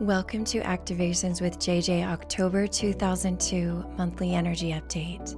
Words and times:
Welcome 0.00 0.44
to 0.44 0.60
Activations 0.60 1.40
with 1.40 1.58
JJ 1.58 2.04
October 2.04 2.68
2002 2.68 3.84
monthly 3.96 4.32
energy 4.32 4.70
update. 4.70 5.34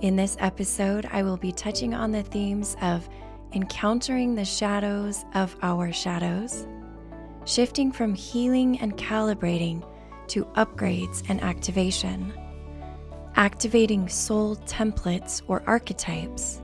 In 0.00 0.16
this 0.16 0.36
episode, 0.40 1.08
I 1.12 1.22
will 1.22 1.36
be 1.36 1.52
touching 1.52 1.94
on 1.94 2.10
the 2.10 2.24
themes 2.24 2.74
of 2.82 3.08
encountering 3.52 4.34
the 4.34 4.44
shadows 4.44 5.24
of 5.34 5.54
our 5.62 5.92
shadows, 5.92 6.66
shifting 7.44 7.92
from 7.92 8.12
healing 8.12 8.80
and 8.80 8.96
calibrating 8.96 9.88
to 10.26 10.44
upgrades 10.56 11.22
and 11.28 11.40
activation, 11.40 12.32
activating 13.36 14.08
soul 14.08 14.56
templates 14.56 15.40
or 15.46 15.62
archetypes, 15.68 16.62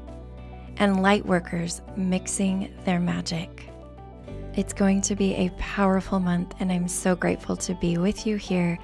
and 0.78 0.96
lightworkers 0.96 1.80
mixing 1.96 2.74
their 2.84 2.98
magic. 2.98 3.70
It's 4.56 4.72
going 4.72 5.02
to 5.02 5.14
be 5.14 5.34
a 5.34 5.50
powerful 5.58 6.18
month, 6.18 6.54
and 6.60 6.72
I'm 6.72 6.88
so 6.88 7.14
grateful 7.14 7.56
to 7.58 7.74
be 7.74 7.98
with 7.98 8.26
you 8.26 8.36
here 8.36 8.78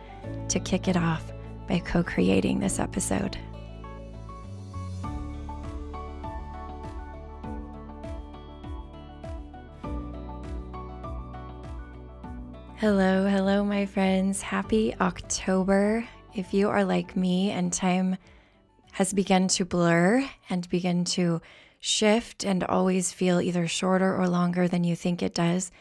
to 0.51 0.61
kick 0.61 0.87
it 0.87 0.99
off 0.99 1.33
by 1.67 1.79
co 1.79 2.03
creating 2.03 2.61
this 2.61 2.79
episode. 2.79 3.39
Hello, 12.77 13.27
hello, 13.27 13.65
my 13.65 13.87
friends. 13.87 14.43
Happy 14.43 14.95
October. 15.01 16.07
If 16.35 16.53
you 16.53 16.69
are 16.69 16.85
like 16.85 17.17
me 17.17 17.51
and 17.51 17.73
time 17.73 18.19
has 18.91 19.15
begun 19.15 19.49
to 19.49 19.65
blur 19.65 20.29
and 20.51 20.69
begin 20.69 21.07
to 21.07 21.41
shift 21.85 22.45
and 22.45 22.63
always 22.63 23.13
feel 23.13 23.41
either 23.41 23.67
shorter 23.67 24.17
or 24.17 24.29
longer 24.29 24.69
than 24.69 24.85
you 24.85 24.95
think 24.95 25.21
it 25.21 25.35
does, 25.35 25.73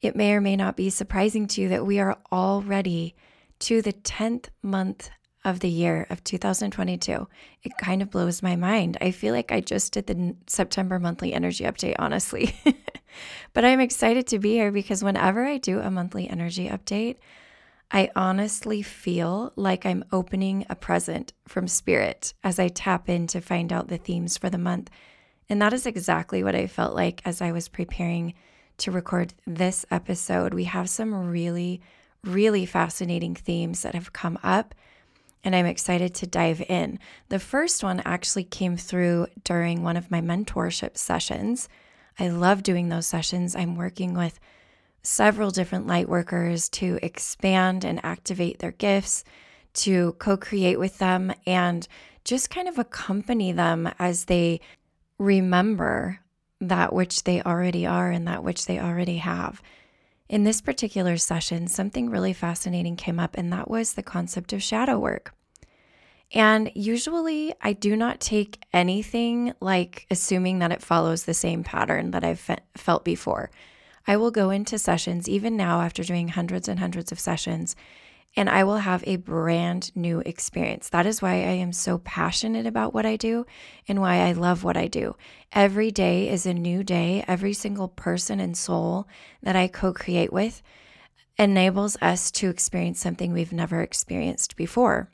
it 0.00 0.14
may 0.14 0.32
or 0.34 0.40
may 0.40 0.54
not 0.54 0.76
be 0.76 0.88
surprising 0.88 1.48
to 1.48 1.60
you 1.60 1.68
that 1.68 1.84
we 1.84 1.98
are 1.98 2.16
already 2.30 3.16
to 3.58 3.82
the 3.82 3.92
10th 3.92 4.46
month 4.62 5.10
of 5.44 5.58
the 5.58 5.68
year 5.68 6.06
of 6.10 6.22
2022. 6.22 7.26
It 7.64 7.76
kind 7.76 8.02
of 8.02 8.10
blows 8.10 8.40
my 8.40 8.54
mind. 8.54 8.96
I 9.00 9.10
feel 9.10 9.34
like 9.34 9.50
I 9.50 9.60
just 9.60 9.92
did 9.92 10.06
the 10.06 10.36
September 10.46 11.00
monthly 11.00 11.32
energy 11.32 11.64
update, 11.64 11.96
honestly. 11.98 12.54
but 13.52 13.64
I'm 13.64 13.80
excited 13.80 14.28
to 14.28 14.38
be 14.38 14.52
here 14.52 14.70
because 14.70 15.02
whenever 15.02 15.44
I 15.44 15.58
do 15.58 15.80
a 15.80 15.90
monthly 15.90 16.30
energy 16.30 16.68
update, 16.68 17.16
I 17.90 18.10
honestly 18.14 18.80
feel 18.80 19.52
like 19.56 19.84
I'm 19.84 20.04
opening 20.12 20.66
a 20.70 20.76
present 20.76 21.32
from 21.48 21.66
spirit 21.66 22.32
as 22.44 22.60
I 22.60 22.68
tap 22.68 23.08
in 23.08 23.26
to 23.26 23.40
find 23.40 23.72
out 23.72 23.88
the 23.88 23.98
themes 23.98 24.38
for 24.38 24.48
the 24.48 24.56
month 24.56 24.88
and 25.48 25.60
that 25.60 25.72
is 25.72 25.86
exactly 25.86 26.42
what 26.42 26.54
I 26.54 26.66
felt 26.66 26.94
like 26.94 27.20
as 27.24 27.40
I 27.40 27.52
was 27.52 27.68
preparing 27.68 28.34
to 28.78 28.90
record 28.90 29.34
this 29.46 29.84
episode. 29.90 30.54
We 30.54 30.64
have 30.64 30.88
some 30.88 31.28
really, 31.28 31.80
really 32.24 32.66
fascinating 32.66 33.34
themes 33.34 33.82
that 33.82 33.94
have 33.94 34.12
come 34.12 34.38
up, 34.42 34.74
and 35.44 35.54
I'm 35.54 35.66
excited 35.66 36.14
to 36.16 36.26
dive 36.26 36.62
in. 36.68 36.98
The 37.28 37.38
first 37.38 37.82
one 37.82 38.02
actually 38.04 38.44
came 38.44 38.76
through 38.76 39.26
during 39.44 39.82
one 39.82 39.96
of 39.96 40.10
my 40.10 40.20
mentorship 40.20 40.96
sessions. 40.96 41.68
I 42.18 42.28
love 42.28 42.62
doing 42.62 42.88
those 42.88 43.06
sessions. 43.06 43.56
I'm 43.56 43.76
working 43.76 44.14
with 44.14 44.38
several 45.02 45.50
different 45.50 45.86
light 45.86 46.08
workers 46.08 46.68
to 46.68 46.98
expand 47.02 47.84
and 47.84 48.04
activate 48.04 48.60
their 48.60 48.72
gifts, 48.72 49.24
to 49.74 50.14
co 50.18 50.36
create 50.36 50.78
with 50.78 50.98
them, 50.98 51.32
and 51.46 51.86
just 52.24 52.50
kind 52.50 52.68
of 52.68 52.78
accompany 52.78 53.52
them 53.52 53.90
as 53.98 54.26
they 54.26 54.60
remember 55.18 56.20
that 56.60 56.92
which 56.92 57.24
they 57.24 57.42
already 57.42 57.86
are 57.86 58.10
and 58.10 58.26
that 58.28 58.44
which 58.44 58.66
they 58.66 58.78
already 58.78 59.18
have. 59.18 59.62
In 60.28 60.44
this 60.44 60.60
particular 60.60 61.16
session, 61.16 61.66
something 61.66 62.08
really 62.08 62.32
fascinating 62.32 62.96
came 62.96 63.20
up, 63.20 63.36
and 63.36 63.52
that 63.52 63.68
was 63.68 63.92
the 63.92 64.02
concept 64.02 64.52
of 64.52 64.62
shadow 64.62 64.98
work. 64.98 65.34
And 66.32 66.70
usually, 66.74 67.52
I 67.60 67.74
do 67.74 67.96
not 67.96 68.20
take 68.20 68.64
anything 68.72 69.52
like 69.60 70.06
assuming 70.10 70.60
that 70.60 70.72
it 70.72 70.80
follows 70.80 71.24
the 71.24 71.34
same 71.34 71.62
pattern 71.62 72.12
that 72.12 72.24
I've 72.24 72.40
fe- 72.40 72.60
felt 72.74 73.04
before. 73.04 73.50
I 74.06 74.16
will 74.16 74.30
go 74.30 74.50
into 74.50 74.78
sessions, 74.78 75.28
even 75.28 75.56
now 75.56 75.82
after 75.82 76.02
doing 76.02 76.28
hundreds 76.28 76.68
and 76.68 76.78
hundreds 76.78 77.12
of 77.12 77.20
sessions, 77.20 77.76
and 78.36 78.48
I 78.48 78.64
will 78.64 78.78
have 78.78 79.04
a 79.06 79.16
brand 79.16 79.94
new 79.94 80.20
experience. 80.20 80.88
That 80.88 81.06
is 81.06 81.20
why 81.20 81.32
I 81.34 81.54
am 81.60 81.72
so 81.72 81.98
passionate 81.98 82.66
about 82.66 82.94
what 82.94 83.04
I 83.04 83.16
do 83.16 83.46
and 83.86 84.00
why 84.00 84.20
I 84.20 84.32
love 84.32 84.64
what 84.64 84.76
I 84.76 84.86
do. 84.86 85.16
Every 85.52 85.90
day 85.90 86.28
is 86.28 86.46
a 86.46 86.54
new 86.54 86.82
day. 86.82 87.24
Every 87.28 87.52
single 87.52 87.88
person 87.88 88.40
and 88.40 88.56
soul 88.56 89.06
that 89.42 89.56
I 89.56 89.68
co 89.68 89.92
create 89.92 90.32
with 90.32 90.62
enables 91.38 91.96
us 92.00 92.30
to 92.32 92.48
experience 92.48 93.00
something 93.00 93.32
we've 93.32 93.52
never 93.52 93.82
experienced 93.82 94.56
before. 94.56 95.11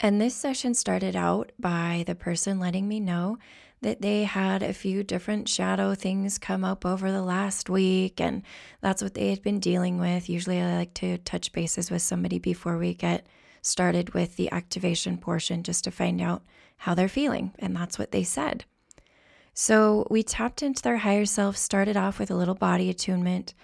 And 0.00 0.20
this 0.20 0.34
session 0.34 0.74
started 0.74 1.16
out 1.16 1.50
by 1.58 2.04
the 2.06 2.14
person 2.14 2.60
letting 2.60 2.86
me 2.86 3.00
know 3.00 3.38
that 3.80 4.00
they 4.00 4.24
had 4.24 4.62
a 4.62 4.72
few 4.72 5.02
different 5.02 5.48
shadow 5.48 5.94
things 5.94 6.38
come 6.38 6.64
up 6.64 6.86
over 6.86 7.10
the 7.10 7.22
last 7.22 7.68
week, 7.68 8.20
and 8.20 8.42
that's 8.80 9.02
what 9.02 9.14
they 9.14 9.30
had 9.30 9.42
been 9.42 9.58
dealing 9.58 9.98
with. 9.98 10.28
Usually, 10.28 10.60
I 10.60 10.76
like 10.76 10.94
to 10.94 11.18
touch 11.18 11.52
bases 11.52 11.90
with 11.90 12.02
somebody 12.02 12.38
before 12.38 12.78
we 12.78 12.94
get 12.94 13.26
started 13.60 14.14
with 14.14 14.36
the 14.36 14.50
activation 14.52 15.18
portion 15.18 15.62
just 15.62 15.84
to 15.84 15.90
find 15.90 16.20
out 16.20 16.42
how 16.78 16.94
they're 16.94 17.08
feeling, 17.08 17.52
and 17.58 17.74
that's 17.74 17.98
what 17.98 18.12
they 18.12 18.22
said. 18.22 18.64
So, 19.52 20.06
we 20.10 20.22
tapped 20.22 20.62
into 20.62 20.82
their 20.82 20.98
higher 20.98 21.24
self, 21.24 21.56
started 21.56 21.96
off 21.96 22.20
with 22.20 22.30
a 22.30 22.36
little 22.36 22.54
body 22.54 22.88
attunement, 22.88 23.54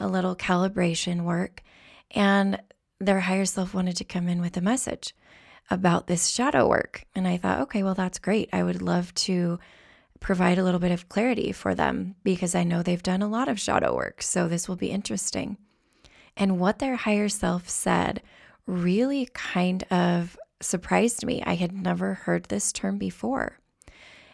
a 0.00 0.08
little 0.08 0.34
calibration 0.34 1.22
work, 1.22 1.62
and 2.10 2.60
their 3.00 3.20
higher 3.20 3.44
self 3.44 3.72
wanted 3.74 3.96
to 3.96 4.04
come 4.04 4.28
in 4.28 4.40
with 4.40 4.56
a 4.56 4.60
message 4.60 5.14
about 5.70 6.06
this 6.06 6.28
shadow 6.28 6.68
work. 6.68 7.04
And 7.14 7.26
I 7.26 7.36
thought, 7.36 7.60
okay, 7.62 7.82
well, 7.82 7.94
that's 7.94 8.18
great. 8.18 8.48
I 8.52 8.62
would 8.62 8.82
love 8.82 9.12
to 9.14 9.58
provide 10.20 10.58
a 10.58 10.64
little 10.64 10.80
bit 10.80 10.92
of 10.92 11.08
clarity 11.08 11.52
for 11.52 11.74
them 11.74 12.14
because 12.24 12.54
I 12.54 12.64
know 12.64 12.82
they've 12.82 13.02
done 13.02 13.22
a 13.22 13.28
lot 13.28 13.48
of 13.48 13.60
shadow 13.60 13.94
work. 13.94 14.22
So 14.22 14.48
this 14.48 14.68
will 14.68 14.76
be 14.76 14.90
interesting. 14.90 15.56
And 16.36 16.58
what 16.58 16.78
their 16.78 16.96
higher 16.96 17.28
self 17.28 17.68
said 17.68 18.22
really 18.66 19.28
kind 19.32 19.84
of 19.90 20.38
surprised 20.60 21.24
me. 21.24 21.42
I 21.44 21.54
had 21.54 21.72
never 21.72 22.14
heard 22.14 22.44
this 22.44 22.72
term 22.72 22.98
before. 22.98 23.58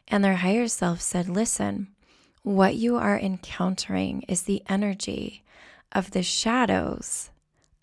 And 0.09 0.25
their 0.25 0.37
higher 0.37 0.69
self 0.69 1.01
said, 1.01 1.29
listen, 1.29 1.89
what 2.43 2.75
you 2.75 2.97
are 2.97 3.19
encountering 3.19 4.23
is 4.29 4.43
the 4.43 4.63
energy 4.69 5.45
of 5.93 6.11
the 6.11 6.23
shadows 6.23 7.31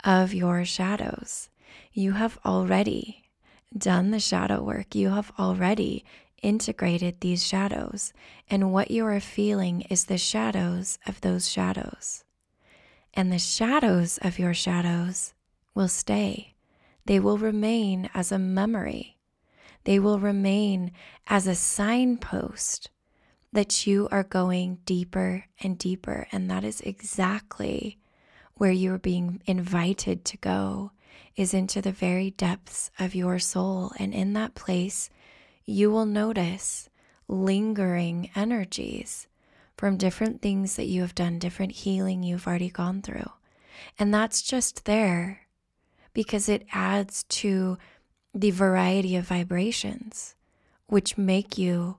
of 0.04 0.34
your 0.34 0.64
shadows. 0.64 1.48
You 1.92 2.12
have 2.12 2.38
already 2.44 3.24
done 3.76 4.10
the 4.10 4.20
shadow 4.20 4.62
work, 4.62 4.94
you 4.94 5.10
have 5.10 5.32
already 5.38 6.04
integrated 6.42 7.20
these 7.20 7.46
shadows, 7.46 8.12
and 8.48 8.72
what 8.72 8.90
you 8.90 9.04
are 9.04 9.20
feeling 9.20 9.82
is 9.82 10.04
the 10.04 10.18
shadows 10.18 10.98
of 11.06 11.20
those 11.20 11.50
shadows. 11.50 12.24
And 13.14 13.32
the 13.32 13.38
shadows 13.38 14.18
of 14.22 14.38
your 14.38 14.54
shadows 14.54 15.34
will 15.74 15.88
stay, 15.88 16.54
they 17.06 17.20
will 17.20 17.38
remain 17.38 18.08
as 18.14 18.32
a 18.32 18.38
memory, 18.38 19.18
they 19.84 19.98
will 19.98 20.18
remain 20.18 20.92
as 21.26 21.46
a 21.46 21.54
signpost 21.54 22.90
that 23.52 23.86
you 23.86 24.08
are 24.10 24.22
going 24.22 24.78
deeper 24.84 25.44
and 25.60 25.76
deeper. 25.76 26.26
And 26.30 26.50
that 26.50 26.64
is 26.64 26.80
exactly 26.82 27.98
where 28.54 28.70
you're 28.70 28.98
being 28.98 29.42
invited 29.46 30.24
to 30.26 30.36
go 30.36 30.92
is 31.40 31.54
into 31.54 31.80
the 31.80 31.92
very 31.92 32.30
depths 32.32 32.90
of 32.98 33.14
your 33.14 33.38
soul. 33.38 33.92
And 33.98 34.12
in 34.12 34.34
that 34.34 34.54
place, 34.54 35.08
you 35.64 35.90
will 35.90 36.04
notice 36.04 36.90
lingering 37.28 38.30
energies 38.34 39.26
from 39.76 39.96
different 39.96 40.42
things 40.42 40.76
that 40.76 40.86
you 40.86 41.00
have 41.00 41.14
done, 41.14 41.38
different 41.38 41.72
healing 41.72 42.22
you've 42.22 42.46
already 42.46 42.68
gone 42.68 43.00
through. 43.00 43.30
And 43.98 44.12
that's 44.12 44.42
just 44.42 44.84
there 44.84 45.46
because 46.12 46.48
it 46.48 46.66
adds 46.72 47.22
to 47.24 47.78
the 48.34 48.50
variety 48.50 49.16
of 49.16 49.26
vibrations 49.26 50.34
which 50.88 51.16
make 51.16 51.56
you 51.56 51.96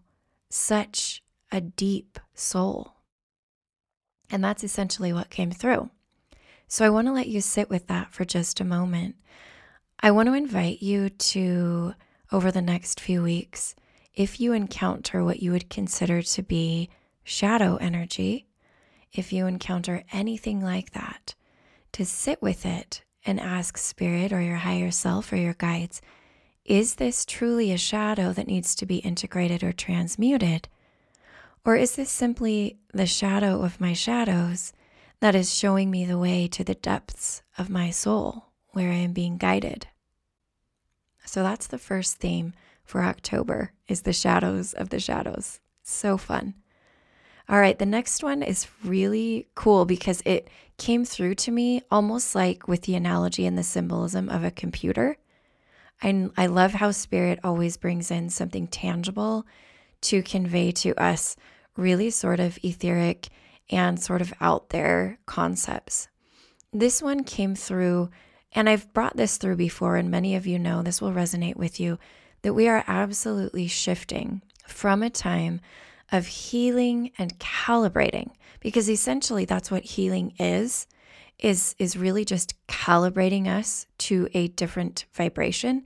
such 0.49 1.23
a 1.51 1.61
deep 1.61 2.19
soul. 2.35 2.93
And 4.29 4.43
that's 4.43 4.63
essentially 4.63 5.11
what 5.11 5.31
came 5.31 5.49
through. 5.49 5.89
So 6.71 6.85
I 6.85 6.89
want 6.89 7.07
to 7.07 7.13
let 7.13 7.27
you 7.27 7.41
sit 7.41 7.69
with 7.69 7.87
that 7.87 8.13
for 8.13 8.23
just 8.23 8.61
a 8.61 8.63
moment. 8.63 9.15
I 9.99 10.11
want 10.11 10.27
to 10.27 10.33
invite 10.33 10.81
you 10.81 11.09
to, 11.09 11.95
over 12.31 12.49
the 12.49 12.61
next 12.61 13.01
few 13.01 13.21
weeks, 13.21 13.75
if 14.15 14.39
you 14.39 14.53
encounter 14.53 15.21
what 15.21 15.41
you 15.41 15.51
would 15.51 15.69
consider 15.69 16.21
to 16.21 16.41
be 16.41 16.89
shadow 17.25 17.75
energy, 17.75 18.47
if 19.11 19.33
you 19.33 19.47
encounter 19.47 20.05
anything 20.13 20.61
like 20.61 20.91
that, 20.91 21.35
to 21.91 22.05
sit 22.05 22.41
with 22.41 22.65
it 22.65 23.03
and 23.25 23.37
ask 23.37 23.77
spirit 23.77 24.31
or 24.31 24.41
your 24.41 24.55
higher 24.55 24.91
self 24.91 25.33
or 25.33 25.35
your 25.35 25.55
guides, 25.55 26.01
is 26.63 26.95
this 26.95 27.25
truly 27.25 27.73
a 27.73 27.77
shadow 27.77 28.31
that 28.31 28.47
needs 28.47 28.75
to 28.75 28.85
be 28.85 28.99
integrated 28.99 29.61
or 29.61 29.73
transmuted? 29.73 30.69
Or 31.65 31.75
is 31.75 31.97
this 31.97 32.09
simply 32.09 32.77
the 32.93 33.07
shadow 33.07 33.61
of 33.61 33.81
my 33.81 33.91
shadows 33.91 34.71
that 35.21 35.35
is 35.35 35.55
showing 35.55 35.89
me 35.89 36.03
the 36.03 36.17
way 36.17 36.47
to 36.47 36.63
the 36.63 36.75
depths 36.75 37.43
of 37.57 37.69
my 37.69 37.89
soul 37.91 38.47
where 38.71 38.91
I 38.91 38.95
am 38.95 39.13
being 39.13 39.37
guided. 39.37 39.87
So 41.25 41.43
that's 41.43 41.67
the 41.67 41.77
first 41.77 42.17
theme 42.17 42.53
for 42.83 43.03
October 43.03 43.71
is 43.87 44.01
the 44.01 44.13
shadows 44.13 44.73
of 44.73 44.89
the 44.89 44.99
shadows. 44.99 45.59
So 45.83 46.17
fun. 46.17 46.55
All 47.47 47.59
right, 47.59 47.77
the 47.77 47.85
next 47.85 48.23
one 48.23 48.41
is 48.41 48.67
really 48.83 49.47
cool 49.55 49.85
because 49.85 50.21
it 50.25 50.49
came 50.77 51.05
through 51.05 51.35
to 51.35 51.51
me 51.51 51.83
almost 51.91 52.33
like 52.33 52.67
with 52.67 52.83
the 52.83 52.95
analogy 52.95 53.45
and 53.45 53.57
the 53.57 53.63
symbolism 53.63 54.29
of 54.29 54.43
a 54.43 54.51
computer. 54.51 55.17
I, 56.01 56.29
I 56.35 56.47
love 56.47 56.73
how 56.73 56.91
spirit 56.91 57.39
always 57.43 57.77
brings 57.77 58.09
in 58.09 58.29
something 58.29 58.67
tangible 58.67 59.45
to 60.01 60.23
convey 60.23 60.71
to 60.71 60.95
us 60.95 61.35
really 61.77 62.09
sort 62.09 62.39
of 62.39 62.57
etheric 62.63 63.29
and 63.69 63.99
sort 63.99 64.21
of 64.21 64.33
out 64.41 64.69
there 64.69 65.19
concepts. 65.25 66.07
This 66.73 67.01
one 67.01 67.23
came 67.23 67.55
through, 67.55 68.09
and 68.53 68.69
I've 68.69 68.93
brought 68.93 69.17
this 69.17 69.37
through 69.37 69.57
before, 69.57 69.97
and 69.97 70.09
many 70.09 70.35
of 70.35 70.47
you 70.47 70.57
know 70.57 70.81
this 70.81 71.01
will 71.01 71.11
resonate 71.11 71.55
with 71.55 71.79
you 71.79 71.99
that 72.41 72.53
we 72.53 72.67
are 72.67 72.83
absolutely 72.87 73.67
shifting 73.67 74.41
from 74.67 75.03
a 75.03 75.09
time 75.09 75.61
of 76.11 76.27
healing 76.27 77.11
and 77.17 77.39
calibrating 77.39 78.31
because 78.59 78.89
essentially 78.89 79.45
that's 79.45 79.71
what 79.71 79.83
healing 79.83 80.33
is 80.39 80.87
is 81.39 81.73
is 81.79 81.97
really 81.97 82.25
just 82.25 82.53
calibrating 82.67 83.47
us 83.47 83.87
to 83.97 84.27
a 84.33 84.47
different 84.49 85.05
vibration 85.13 85.83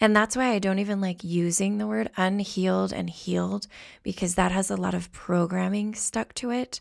and 0.00 0.16
that's 0.16 0.36
why 0.36 0.52
I 0.52 0.58
don't 0.58 0.78
even 0.78 1.00
like 1.00 1.22
using 1.22 1.76
the 1.76 1.86
word 1.86 2.10
unhealed 2.16 2.92
and 2.92 3.10
healed 3.10 3.66
because 4.02 4.34
that 4.34 4.50
has 4.50 4.70
a 4.70 4.76
lot 4.76 4.94
of 4.94 5.12
programming 5.12 5.94
stuck 5.94 6.32
to 6.34 6.50
it. 6.50 6.80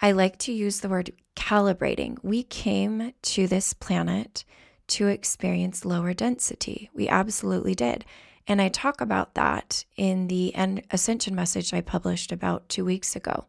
I 0.00 0.12
like 0.12 0.38
to 0.38 0.52
use 0.52 0.80
the 0.80 0.88
word 0.88 1.12
calibrating. 1.36 2.18
We 2.22 2.42
came 2.42 3.12
to 3.22 3.46
this 3.46 3.72
planet 3.72 4.44
to 4.88 5.08
experience 5.08 5.84
lower 5.84 6.12
density. 6.12 6.90
We 6.94 7.08
absolutely 7.08 7.74
did. 7.74 8.04
And 8.46 8.60
I 8.60 8.68
talk 8.68 9.00
about 9.00 9.34
that 9.34 9.84
in 9.96 10.28
the 10.28 10.54
Ascension 10.90 11.34
message 11.34 11.72
I 11.72 11.80
published 11.80 12.32
about 12.32 12.68
two 12.68 12.84
weeks 12.84 13.16
ago. 13.16 13.46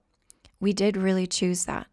We 0.59 0.71
did 0.71 0.95
really 0.95 1.27
choose 1.27 1.65
that. 1.65 1.88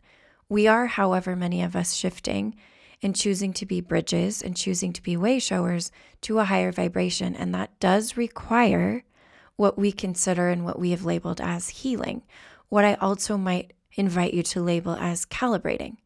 We 0.48 0.68
are, 0.68 0.86
however, 0.86 1.34
many 1.34 1.62
of 1.62 1.74
us 1.74 1.94
shifting 1.94 2.54
and 3.02 3.16
choosing 3.16 3.52
to 3.54 3.66
be 3.66 3.80
bridges 3.80 4.42
and 4.42 4.56
choosing 4.56 4.92
to 4.92 5.02
be 5.02 5.16
way 5.16 5.40
showers 5.40 5.90
to 6.20 6.38
a 6.38 6.44
higher 6.44 6.70
vibration. 6.70 7.34
And 7.34 7.52
that 7.54 7.80
does 7.80 8.16
require 8.16 9.02
what 9.56 9.76
we 9.76 9.90
consider 9.90 10.48
and 10.48 10.64
what 10.64 10.78
we 10.78 10.90
have 10.92 11.04
labeled 11.04 11.40
as 11.40 11.70
healing. 11.70 12.22
What 12.68 12.84
I 12.84 12.94
also 12.94 13.36
might 13.36 13.72
invite 13.94 14.34
you 14.34 14.42
to 14.42 14.62
label 14.62 14.94
as 14.94 15.26
calibrating. 15.26 15.96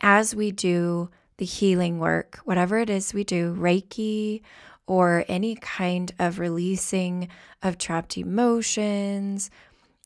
As 0.00 0.34
we 0.34 0.50
do 0.50 1.10
the 1.38 1.44
healing 1.44 1.98
work, 1.98 2.40
whatever 2.44 2.78
it 2.78 2.90
is 2.90 3.14
we 3.14 3.24
do, 3.24 3.54
Reiki 3.54 4.42
or 4.86 5.24
any 5.28 5.54
kind 5.56 6.12
of 6.18 6.38
releasing 6.38 7.28
of 7.62 7.78
trapped 7.78 8.16
emotions, 8.16 9.50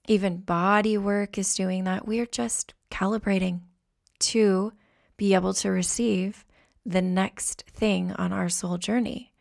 even 0.08 0.38
body 0.38 0.98
work 0.98 1.38
is 1.38 1.54
doing 1.54 1.84
that. 1.84 2.06
We 2.06 2.20
are 2.20 2.26
just 2.26 2.74
calibrating 2.90 3.60
to 4.18 4.72
be 5.16 5.34
able 5.34 5.54
to 5.54 5.70
receive 5.70 6.44
the 6.84 7.02
next 7.02 7.64
thing 7.72 8.12
on 8.12 8.32
our 8.32 8.48
soul 8.48 8.76
journey. 8.76 9.32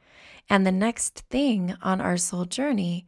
And 0.50 0.66
the 0.66 0.72
next 0.72 1.24
thing 1.30 1.76
on 1.82 2.02
our 2.02 2.18
soul 2.18 2.46
journey 2.46 3.08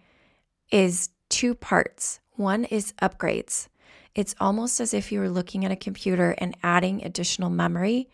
is 0.71 1.09
two 1.29 1.53
parts. 1.53 2.19
One 2.31 2.63
is 2.65 2.93
upgrades. 3.01 3.67
It's 4.15 4.35
almost 4.39 4.79
as 4.79 4.93
if 4.93 5.11
you 5.11 5.19
were 5.19 5.29
looking 5.29 5.65
at 5.65 5.71
a 5.71 5.75
computer 5.75 6.35
and 6.37 6.55
adding 6.61 7.03
additional 7.03 7.49
memory 7.49 8.09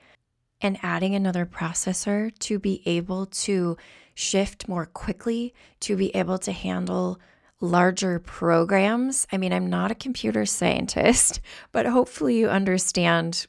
and 0.62 0.78
adding 0.82 1.16
another 1.16 1.46
processor 1.46 2.38
to 2.40 2.60
be 2.60 2.82
able 2.86 3.26
to 3.26 3.78
shift 4.14 4.68
more 4.68 4.86
quickly, 4.86 5.54
to 5.82 5.96
be 5.96 6.16
able 6.16 6.38
to 6.40 6.52
handle 6.52 7.20
larger 7.62 8.20
programs. 8.20 9.28
I 9.32 9.38
mean, 9.38 9.52
I'm 9.52 9.68
not 9.68 9.92
a 9.92 9.96
computer 9.96 10.46
scientist, 10.46 11.42
but 11.72 11.86
hopefully 11.86 12.38
you 12.38 12.50
understand 12.50 13.48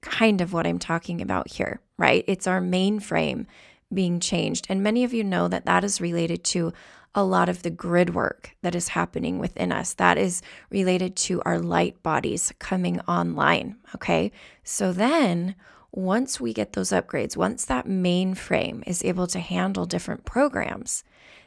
kind 0.00 0.40
of 0.40 0.52
what 0.52 0.66
I'm 0.66 0.78
talking 0.78 1.20
about 1.20 1.48
here, 1.48 1.80
right? 1.96 2.24
It's 2.26 2.46
our 2.46 2.60
mainframe 2.60 3.46
being 3.92 4.20
changed. 4.20 4.66
And 4.68 4.82
many 4.82 5.04
of 5.04 5.12
you 5.12 5.22
know 5.22 5.48
that 5.48 5.66
that 5.66 5.84
is 5.84 6.00
related 6.00 6.42
to 6.44 6.72
a 7.14 7.24
lot 7.24 7.48
of 7.48 7.62
the 7.62 7.70
grid 7.70 8.14
work 8.14 8.56
that 8.62 8.74
is 8.74 8.88
happening 8.88 9.38
within 9.38 9.70
us. 9.70 9.94
That 9.94 10.16
is 10.18 10.42
related 10.70 11.16
to 11.16 11.42
our 11.42 11.58
light 11.58 12.02
bodies 12.02 12.52
coming 12.58 13.00
online. 13.00 13.76
Okay. 13.94 14.32
So 14.64 14.92
then, 14.92 15.54
once 15.90 16.40
we 16.40 16.54
get 16.54 16.72
those 16.72 16.90
upgrades, 16.90 17.36
once 17.36 17.66
that 17.66 17.86
mainframe 17.86 18.82
is 18.86 19.04
able 19.04 19.26
to 19.26 19.40
handle 19.40 19.84
different 19.84 20.24
programs, 20.24 21.04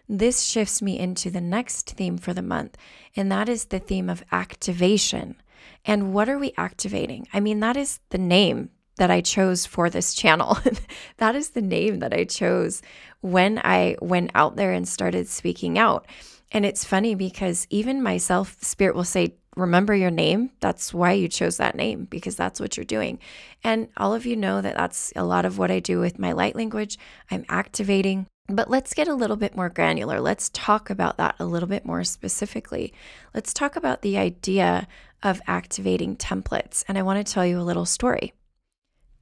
this 0.08 0.44
shifts 0.44 0.82
me 0.84 1.00
into 1.00 1.32
the 1.32 1.42
next 1.42 1.92
theme 1.92 2.20
for 2.20 2.32
the 2.32 2.44
month, 2.44 2.78
and 3.16 3.32
that 3.32 3.50
is 3.50 3.66
the 3.66 3.80
theme 3.80 4.08
of 4.08 4.24
activation. 4.32 5.42
And 5.84 6.14
what 6.14 6.30
are 6.30 6.38
we 6.38 6.54
activating? 6.58 7.28
I 7.34 7.40
mean, 7.40 7.60
that 7.62 7.76
is 7.76 8.00
the 8.10 8.20
name 8.20 8.70
that 8.98 9.12
I 9.12 9.22
chose 9.22 9.66
for 9.66 9.90
this 9.90 10.14
channel. 10.14 10.58
that 11.18 11.36
is 11.36 11.50
the 11.50 11.62
name 11.62 12.00
that 12.00 12.14
I 12.14 12.24
chose 12.24 12.82
when 13.22 13.60
I 13.64 13.98
went 14.02 14.32
out 14.36 14.56
there 14.56 14.72
and 14.72 14.88
started 14.88 15.28
speaking 15.28 15.78
out. 15.78 16.06
And 16.52 16.66
it's 16.66 16.86
funny 16.86 17.16
because 17.16 17.68
even 17.70 18.04
myself, 18.04 18.58
Spirit 18.62 18.96
will 18.96 19.04
say, 19.04 19.36
Remember 19.56 19.96
your 19.96 20.12
name. 20.12 20.52
That's 20.60 20.94
why 20.94 21.14
you 21.14 21.30
chose 21.30 21.58
that 21.58 21.76
name, 21.76 22.06
because 22.06 22.36
that's 22.36 22.60
what 22.60 22.76
you're 22.76 22.84
doing. 22.84 23.20
And 23.64 23.88
all 23.96 24.14
of 24.14 24.26
you 24.26 24.36
know 24.36 24.62
that 24.62 24.76
that's 24.76 25.14
a 25.16 25.24
lot 25.24 25.46
of 25.46 25.58
what 25.58 25.72
I 25.72 25.80
do 25.80 26.02
with 26.02 26.20
my 26.20 26.34
light 26.34 26.58
language. 26.58 26.98
I'm 27.32 27.46
activating. 27.48 28.28
But 28.48 28.70
let's 28.70 28.94
get 28.94 29.08
a 29.08 29.14
little 29.14 29.38
bit 29.38 29.56
more 29.56 29.70
granular. 29.70 30.20
Let's 30.20 30.50
talk 30.50 30.90
about 30.90 31.18
that 31.18 31.36
a 31.40 31.46
little 31.46 31.70
bit 31.70 31.86
more 31.86 32.04
specifically. 32.04 32.94
Let's 33.34 33.54
talk 33.54 33.78
about 33.78 34.02
the 34.02 34.18
idea 34.18 34.88
of 35.24 35.42
activating 35.48 36.18
templates. 36.18 36.84
And 36.88 36.98
I 36.98 37.04
want 37.04 37.26
to 37.26 37.34
tell 37.34 37.46
you 37.46 37.60
a 37.60 37.64
little 37.64 37.86
story. 37.86 38.34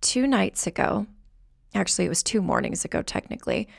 Two 0.04 0.28
nights 0.28 0.68
ago, 0.68 1.08
actually, 1.74 2.06
it 2.06 2.10
was 2.10 2.24
two 2.24 2.42
mornings 2.42 2.84
ago, 2.84 3.02
technically, 3.02 3.70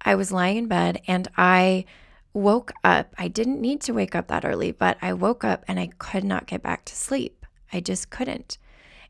I 0.00 0.14
was 0.14 0.32
lying 0.32 0.56
in 0.56 0.66
bed 0.66 1.02
and 1.06 1.28
I 1.36 1.84
woke 2.32 2.72
up. 2.82 3.14
I 3.18 3.28
didn't 3.28 3.60
need 3.60 3.82
to 3.82 3.92
wake 3.92 4.14
up 4.14 4.28
that 4.28 4.46
early, 4.46 4.72
but 4.72 4.96
I 5.02 5.12
woke 5.12 5.44
up 5.44 5.62
and 5.68 5.78
I 5.78 5.90
could 5.98 6.24
not 6.24 6.46
get 6.46 6.62
back 6.62 6.86
to 6.86 6.96
sleep. 6.96 7.44
I 7.70 7.80
just 7.80 8.08
couldn't. 8.08 8.56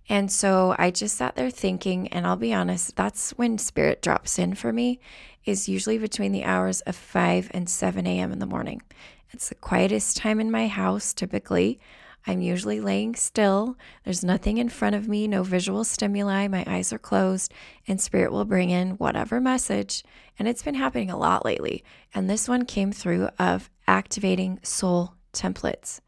And 0.09 0.33
so 0.33 0.75
I 0.77 0.91
just 0.91 1.17
sat 1.17 1.37
there 1.37 1.49
thinking, 1.49 2.09
and 2.09 2.27
I'll 2.27 2.35
be 2.35 2.53
honest, 2.53 2.97
that's 2.97 3.31
when 3.31 3.57
spirit 3.57 4.03
drops 4.03 4.37
in 4.37 4.57
for 4.57 4.73
me, 4.73 4.99
is 5.45 5.69
usually 5.69 5.97
between 5.97 6.33
the 6.33 6.43
hours 6.43 6.81
of 6.81 6.97
5 6.97 7.53
and 7.55 7.71
7 7.71 8.05
a.m. 8.05 8.33
in 8.33 8.41
the 8.41 8.47
morning. 8.47 8.83
It's 9.31 9.49
the 9.49 9.55
quietest 9.55 10.17
time 10.17 10.41
in 10.41 10.51
my 10.51 10.67
house 10.67 11.15
typically. 11.15 11.79
I'm 12.27 12.41
usually 12.41 12.81
laying 12.81 13.15
still. 13.15 13.77
There's 14.05 14.25
nothing 14.25 14.59
in 14.59 14.69
front 14.69 14.97
of 14.97 15.09
me, 15.09 15.29
no 15.29 15.43
visual 15.43 15.85
stimuli. 15.85 16.49
My 16.49 16.65
eyes 16.67 16.93
are 16.93 16.99
closed, 16.99 17.53
and 17.87 18.01
spirit 18.01 18.33
will 18.33 18.47
bring 18.47 18.71
in 18.71 18.93
whatever 18.93 19.41
message. 19.41 20.03
And 20.39 20.49
it's 20.49 20.63
been 20.63 20.75
happening 20.75 21.11
a 21.11 21.19
lot 21.19 21.45
lately. 21.45 21.85
And 22.15 22.29
this 22.29 22.49
one 22.49 22.65
came 22.65 22.93
through 22.93 23.29
of 23.39 23.69
activating 23.87 24.59
soul 24.63 25.15
templates. 25.33 26.01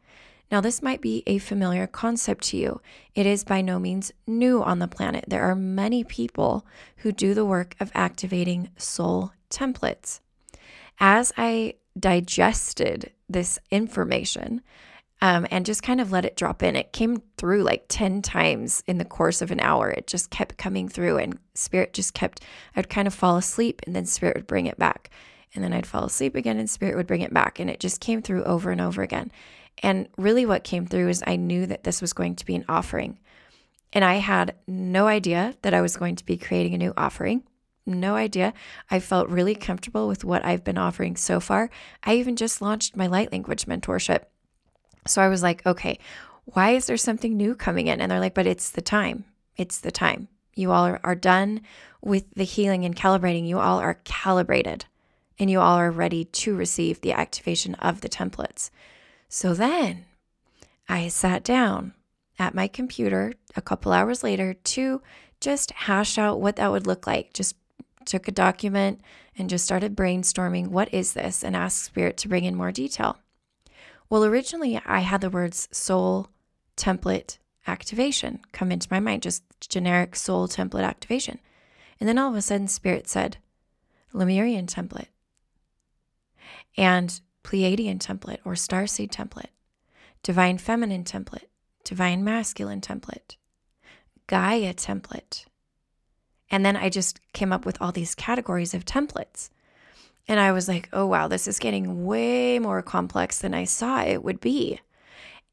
Now, 0.49 0.61
this 0.61 0.81
might 0.81 1.01
be 1.01 1.23
a 1.27 1.39
familiar 1.39 1.87
concept 1.87 2.45
to 2.45 2.57
you. 2.57 2.81
It 3.13 3.25
is 3.25 3.43
by 3.43 3.61
no 3.61 3.79
means 3.79 4.13
new 4.25 4.63
on 4.63 4.79
the 4.79 4.87
planet. 4.87 5.25
There 5.27 5.43
are 5.43 5.55
many 5.55 6.03
people 6.03 6.65
who 6.97 7.11
do 7.11 7.33
the 7.33 7.45
work 7.45 7.75
of 7.79 7.91
activating 7.93 8.69
soul 8.77 9.33
templates. 9.49 10.21
As 10.99 11.33
I 11.37 11.75
digested 11.99 13.11
this 13.29 13.59
information, 13.71 14.61
um, 15.21 15.47
and 15.49 15.65
just 15.65 15.83
kind 15.83 15.99
of 15.99 16.11
let 16.11 16.25
it 16.25 16.35
drop 16.35 16.61
in. 16.61 16.75
It 16.75 16.93
came 16.93 17.21
through 17.37 17.63
like 17.63 17.85
10 17.89 18.21
times 18.21 18.83
in 18.87 18.97
the 18.97 19.05
course 19.05 19.41
of 19.41 19.51
an 19.51 19.59
hour. 19.59 19.89
It 19.89 20.07
just 20.07 20.29
kept 20.29 20.57
coming 20.57 20.87
through, 20.87 21.17
and 21.17 21.39
spirit 21.55 21.93
just 21.93 22.13
kept, 22.13 22.43
I'd 22.75 22.89
kind 22.89 23.07
of 23.07 23.13
fall 23.13 23.37
asleep, 23.37 23.81
and 23.85 23.95
then 23.95 24.05
spirit 24.05 24.35
would 24.35 24.47
bring 24.47 24.67
it 24.67 24.77
back. 24.77 25.09
And 25.55 25.63
then 25.63 25.73
I'd 25.73 25.87
fall 25.87 26.05
asleep 26.05 26.35
again, 26.35 26.59
and 26.59 26.69
spirit 26.69 26.95
would 26.95 27.07
bring 27.07 27.21
it 27.21 27.33
back. 27.33 27.59
And 27.59 27.69
it 27.69 27.79
just 27.79 27.99
came 27.99 28.21
through 28.21 28.43
over 28.43 28.69
and 28.69 28.81
over 28.81 29.01
again. 29.01 29.31
And 29.81 30.07
really, 30.17 30.45
what 30.45 30.63
came 30.63 30.85
through 30.85 31.09
is 31.09 31.23
I 31.25 31.35
knew 31.35 31.65
that 31.65 31.83
this 31.83 32.01
was 32.01 32.13
going 32.13 32.35
to 32.35 32.45
be 32.45 32.55
an 32.55 32.65
offering. 32.67 33.19
And 33.93 34.03
I 34.03 34.15
had 34.15 34.55
no 34.67 35.07
idea 35.07 35.55
that 35.61 35.73
I 35.73 35.81
was 35.81 35.97
going 35.97 36.15
to 36.17 36.25
be 36.25 36.37
creating 36.37 36.73
a 36.73 36.77
new 36.77 36.93
offering. 36.97 37.43
No 37.85 38.15
idea. 38.15 38.53
I 38.91 38.99
felt 38.99 39.29
really 39.29 39.55
comfortable 39.55 40.07
with 40.07 40.25
what 40.25 40.43
I've 40.43 40.63
been 40.63 40.77
offering 40.77 41.15
so 41.15 41.39
far. 41.39 41.69
I 42.03 42.15
even 42.15 42.35
just 42.35 42.61
launched 42.61 42.97
my 42.97 43.07
light 43.07 43.31
language 43.31 43.65
mentorship. 43.65 44.25
So 45.07 45.21
I 45.21 45.27
was 45.27 45.43
like, 45.43 45.65
okay, 45.65 45.99
why 46.45 46.71
is 46.71 46.87
there 46.87 46.97
something 46.97 47.35
new 47.35 47.55
coming 47.55 47.87
in? 47.87 47.99
And 47.99 48.11
they're 48.11 48.19
like, 48.19 48.33
but 48.33 48.47
it's 48.47 48.69
the 48.69 48.81
time. 48.81 49.25
It's 49.57 49.79
the 49.79 49.91
time. 49.91 50.27
You 50.55 50.71
all 50.71 50.85
are, 50.85 50.99
are 51.03 51.15
done 51.15 51.61
with 52.01 52.25
the 52.35 52.43
healing 52.43 52.85
and 52.85 52.95
calibrating. 52.95 53.47
You 53.47 53.59
all 53.59 53.79
are 53.79 53.99
calibrated 54.05 54.85
and 55.39 55.51
you 55.51 55.59
all 55.59 55.77
are 55.77 55.91
ready 55.91 56.25
to 56.25 56.55
receive 56.55 57.01
the 57.01 57.13
activation 57.13 57.75
of 57.75 58.01
the 58.01 58.09
templates. 58.09 58.69
So 59.29 59.53
then 59.53 60.05
I 60.87 61.09
sat 61.09 61.43
down 61.43 61.93
at 62.39 62.55
my 62.55 62.67
computer 62.67 63.33
a 63.55 63.61
couple 63.61 63.91
hours 63.91 64.23
later 64.23 64.53
to 64.53 65.01
just 65.41 65.71
hash 65.71 66.17
out 66.17 66.39
what 66.39 66.55
that 66.55 66.71
would 66.71 66.87
look 66.87 67.05
like. 67.05 67.33
Just 67.33 67.55
took 68.05 68.27
a 68.27 68.31
document 68.31 69.01
and 69.37 69.49
just 69.49 69.65
started 69.65 69.95
brainstorming 69.95 70.69
what 70.69 70.93
is 70.93 71.13
this 71.13 71.43
and 71.43 71.55
asked 71.55 71.83
Spirit 71.83 72.17
to 72.17 72.27
bring 72.27 72.45
in 72.45 72.55
more 72.55 72.71
detail. 72.71 73.17
Well, 74.09 74.23
originally 74.23 74.81
I 74.85 74.99
had 74.99 75.21
the 75.21 75.29
words 75.29 75.67
soul 75.71 76.29
template 76.75 77.37
activation 77.65 78.39
come 78.51 78.71
into 78.71 78.87
my 78.89 78.99
mind, 78.99 79.23
just 79.23 79.43
generic 79.59 80.15
soul 80.15 80.47
template 80.47 80.83
activation. 80.83 81.39
And 81.99 82.07
then 82.07 82.17
all 82.17 82.29
of 82.29 82.35
a 82.35 82.41
sudden, 82.41 82.67
Spirit 82.67 83.07
said, 83.07 83.37
Lemurian 84.13 84.67
template 84.67 85.07
and 86.77 87.19
Pleiadian 87.43 87.99
template 87.99 88.39
or 88.45 88.53
starseed 88.53 89.11
template, 89.11 89.51
divine 90.23 90.57
feminine 90.57 91.03
template, 91.03 91.47
divine 91.83 92.23
masculine 92.23 92.81
template, 92.81 93.35
Gaia 94.27 94.73
template. 94.73 95.45
And 96.49 96.65
then 96.65 96.75
I 96.75 96.89
just 96.89 97.19
came 97.33 97.51
up 97.51 97.65
with 97.65 97.81
all 97.81 97.91
these 97.91 98.15
categories 98.15 98.73
of 98.73 98.85
templates. 98.85 99.49
And 100.27 100.39
I 100.39 100.51
was 100.51 100.67
like, 100.67 100.89
oh, 100.91 101.05
wow, 101.05 101.27
this 101.27 101.47
is 101.47 101.59
getting 101.59 102.05
way 102.05 102.59
more 102.59 102.81
complex 102.81 103.39
than 103.39 103.53
I 103.53 103.63
saw 103.63 104.01
it 104.01 104.23
would 104.23 104.41
be. 104.41 104.79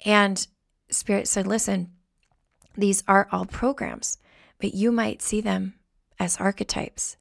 And 0.04 0.46
Spirit 0.90 1.28
said, 1.28 1.46
listen, 1.46 1.92
these 2.76 3.04
are 3.06 3.28
all 3.30 3.46
programs, 3.46 4.18
but 4.58 4.74
you 4.74 4.90
might 4.90 5.22
see 5.22 5.40
them 5.40 5.74
as 6.18 6.38
archetypes. 6.38 7.16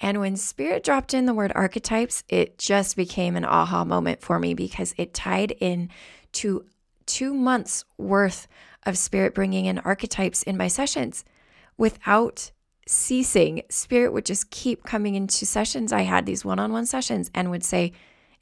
And 0.00 0.20
when 0.20 0.36
Spirit 0.36 0.84
dropped 0.84 1.14
in 1.14 1.26
the 1.26 1.34
word 1.34 1.52
archetypes, 1.54 2.22
it 2.28 2.58
just 2.58 2.96
became 2.96 3.36
an 3.36 3.44
aha 3.44 3.84
moment 3.84 4.20
for 4.20 4.38
me 4.38 4.52
because 4.52 4.94
it 4.98 5.14
tied 5.14 5.52
in 5.52 5.90
to 6.32 6.66
two 7.06 7.32
months 7.32 7.84
worth 7.96 8.46
of 8.84 8.98
Spirit 8.98 9.34
bringing 9.34 9.66
in 9.66 9.78
archetypes 9.78 10.42
in 10.42 10.56
my 10.56 10.68
sessions 10.68 11.24
without 11.78 12.50
ceasing. 12.86 13.62
Spirit 13.68 14.12
would 14.12 14.24
just 14.24 14.50
keep 14.50 14.84
coming 14.84 15.14
into 15.14 15.44
sessions. 15.44 15.92
I 15.92 16.02
had 16.02 16.26
these 16.26 16.44
one 16.44 16.58
on 16.58 16.72
one 16.72 16.86
sessions 16.86 17.30
and 17.34 17.50
would 17.50 17.64
say, 17.64 17.92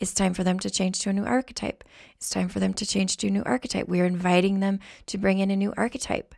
it's 0.01 0.13
time 0.13 0.35
for 0.35 0.45
them 0.45 0.59
to 0.59 0.71
change 0.71 0.99
to 1.01 1.11
a 1.11 1.13
new 1.13 1.25
archetype. 1.25 1.85
It's 2.17 2.31
time 2.31 2.49
for 2.49 2.61
them 2.61 2.75
to 2.75 2.87
change 2.87 3.17
to 3.19 3.29
a 3.29 3.31
new 3.31 3.43
archetype. 3.45 3.89
We 3.89 4.01
are 4.01 4.07
inviting 4.07 4.61
them 4.61 4.81
to 5.07 5.19
bring 5.19 5.39
in 5.39 5.51
a 5.51 5.57
new 5.57 5.73
archetype. 5.77 6.35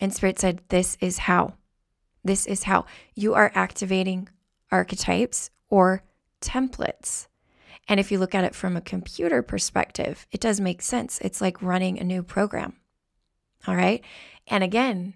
And 0.00 0.14
Spirit 0.14 0.38
said, 0.38 0.62
This 0.68 0.96
is 1.00 1.18
how. 1.18 1.54
This 2.24 2.46
is 2.46 2.62
how 2.64 2.86
you 3.14 3.34
are 3.34 3.50
activating 3.54 4.28
archetypes 4.70 5.50
or 5.68 6.04
templates. 6.40 7.26
And 7.88 7.98
if 7.98 8.12
you 8.12 8.18
look 8.18 8.34
at 8.34 8.44
it 8.44 8.54
from 8.54 8.76
a 8.76 8.80
computer 8.80 9.42
perspective, 9.42 10.26
it 10.30 10.40
does 10.40 10.60
make 10.60 10.82
sense. 10.82 11.18
It's 11.20 11.40
like 11.40 11.60
running 11.60 11.98
a 11.98 12.04
new 12.04 12.22
program. 12.22 12.76
All 13.66 13.76
right. 13.76 14.02
And 14.46 14.62
again, 14.62 15.14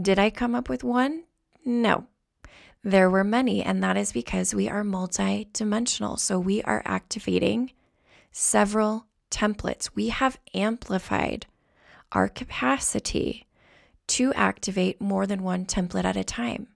did 0.00 0.18
I 0.18 0.30
come 0.30 0.54
up 0.54 0.68
with 0.68 0.84
one? 0.84 1.24
No. 1.64 2.06
There 2.82 3.08
were 3.08 3.24
many, 3.24 3.62
and 3.62 3.82
that 3.82 3.96
is 3.96 4.12
because 4.12 4.54
we 4.54 4.68
are 4.68 4.84
multi-dimensional. 4.84 6.18
So 6.18 6.38
we 6.38 6.62
are 6.62 6.82
activating 6.84 7.72
several 8.30 9.06
templates. 9.30 9.90
We 9.94 10.08
have 10.08 10.38
amplified 10.52 11.46
our 12.12 12.28
capacity 12.28 13.46
to 14.08 14.34
activate 14.34 15.00
more 15.00 15.26
than 15.26 15.42
one 15.42 15.64
template 15.64 16.04
at 16.04 16.16
a 16.16 16.24
time. 16.24 16.68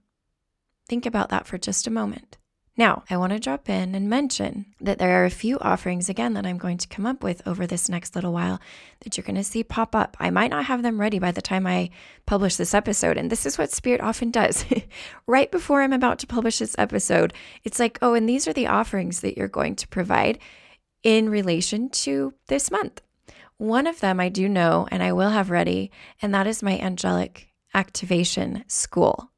Think 0.87 1.05
about 1.05 1.29
that 1.29 1.45
for 1.45 1.59
just 1.59 1.85
a 1.85 1.91
moment. 1.91 2.38
Now, 2.79 3.03
I 3.09 3.17
want 3.17 3.33
to 3.33 3.39
drop 3.39 3.67
in 3.67 3.93
and 3.93 4.09
mention 4.09 4.67
that 4.79 4.99
there 4.99 5.21
are 5.21 5.25
a 5.25 5.29
few 5.29 5.59
offerings 5.59 6.07
again 6.07 6.33
that 6.35 6.45
I'm 6.45 6.57
going 6.57 6.77
to 6.77 6.87
come 6.87 7.05
up 7.05 7.25
with 7.25 7.45
over 7.45 7.67
this 7.67 7.89
next 7.89 8.15
little 8.15 8.31
while 8.31 8.61
that 9.01 9.17
you're 9.17 9.25
going 9.25 9.35
to 9.35 9.43
see 9.43 9.65
pop 9.65 9.93
up. 9.93 10.15
I 10.17 10.29
might 10.29 10.49
not 10.49 10.63
have 10.63 10.81
them 10.81 10.97
ready 10.97 11.19
by 11.19 11.33
the 11.33 11.41
time 11.41 11.67
I 11.67 11.89
publish 12.25 12.55
this 12.55 12.73
episode. 12.73 13.17
And 13.17 13.29
this 13.29 13.45
is 13.45 13.57
what 13.57 13.73
Spirit 13.73 13.99
often 13.99 14.31
does. 14.31 14.63
right 15.27 15.51
before 15.51 15.81
I'm 15.81 15.91
about 15.91 16.19
to 16.19 16.27
publish 16.27 16.59
this 16.59 16.73
episode, 16.77 17.33
it's 17.65 17.81
like, 17.81 17.99
oh, 18.01 18.13
and 18.13 18.29
these 18.29 18.47
are 18.47 18.53
the 18.53 18.67
offerings 18.67 19.19
that 19.19 19.35
you're 19.35 19.49
going 19.49 19.75
to 19.75 19.87
provide 19.89 20.39
in 21.03 21.27
relation 21.27 21.89
to 21.89 22.33
this 22.47 22.71
month. 22.71 23.01
One 23.57 23.87
of 23.87 23.99
them 23.99 24.21
I 24.21 24.29
do 24.29 24.47
know 24.47 24.87
and 24.89 25.03
I 25.03 25.11
will 25.11 25.31
have 25.31 25.49
ready, 25.49 25.91
and 26.21 26.33
that 26.33 26.47
is 26.47 26.63
my 26.63 26.79
angelic 26.79 27.49
activation 27.73 28.63
school. 28.67 29.28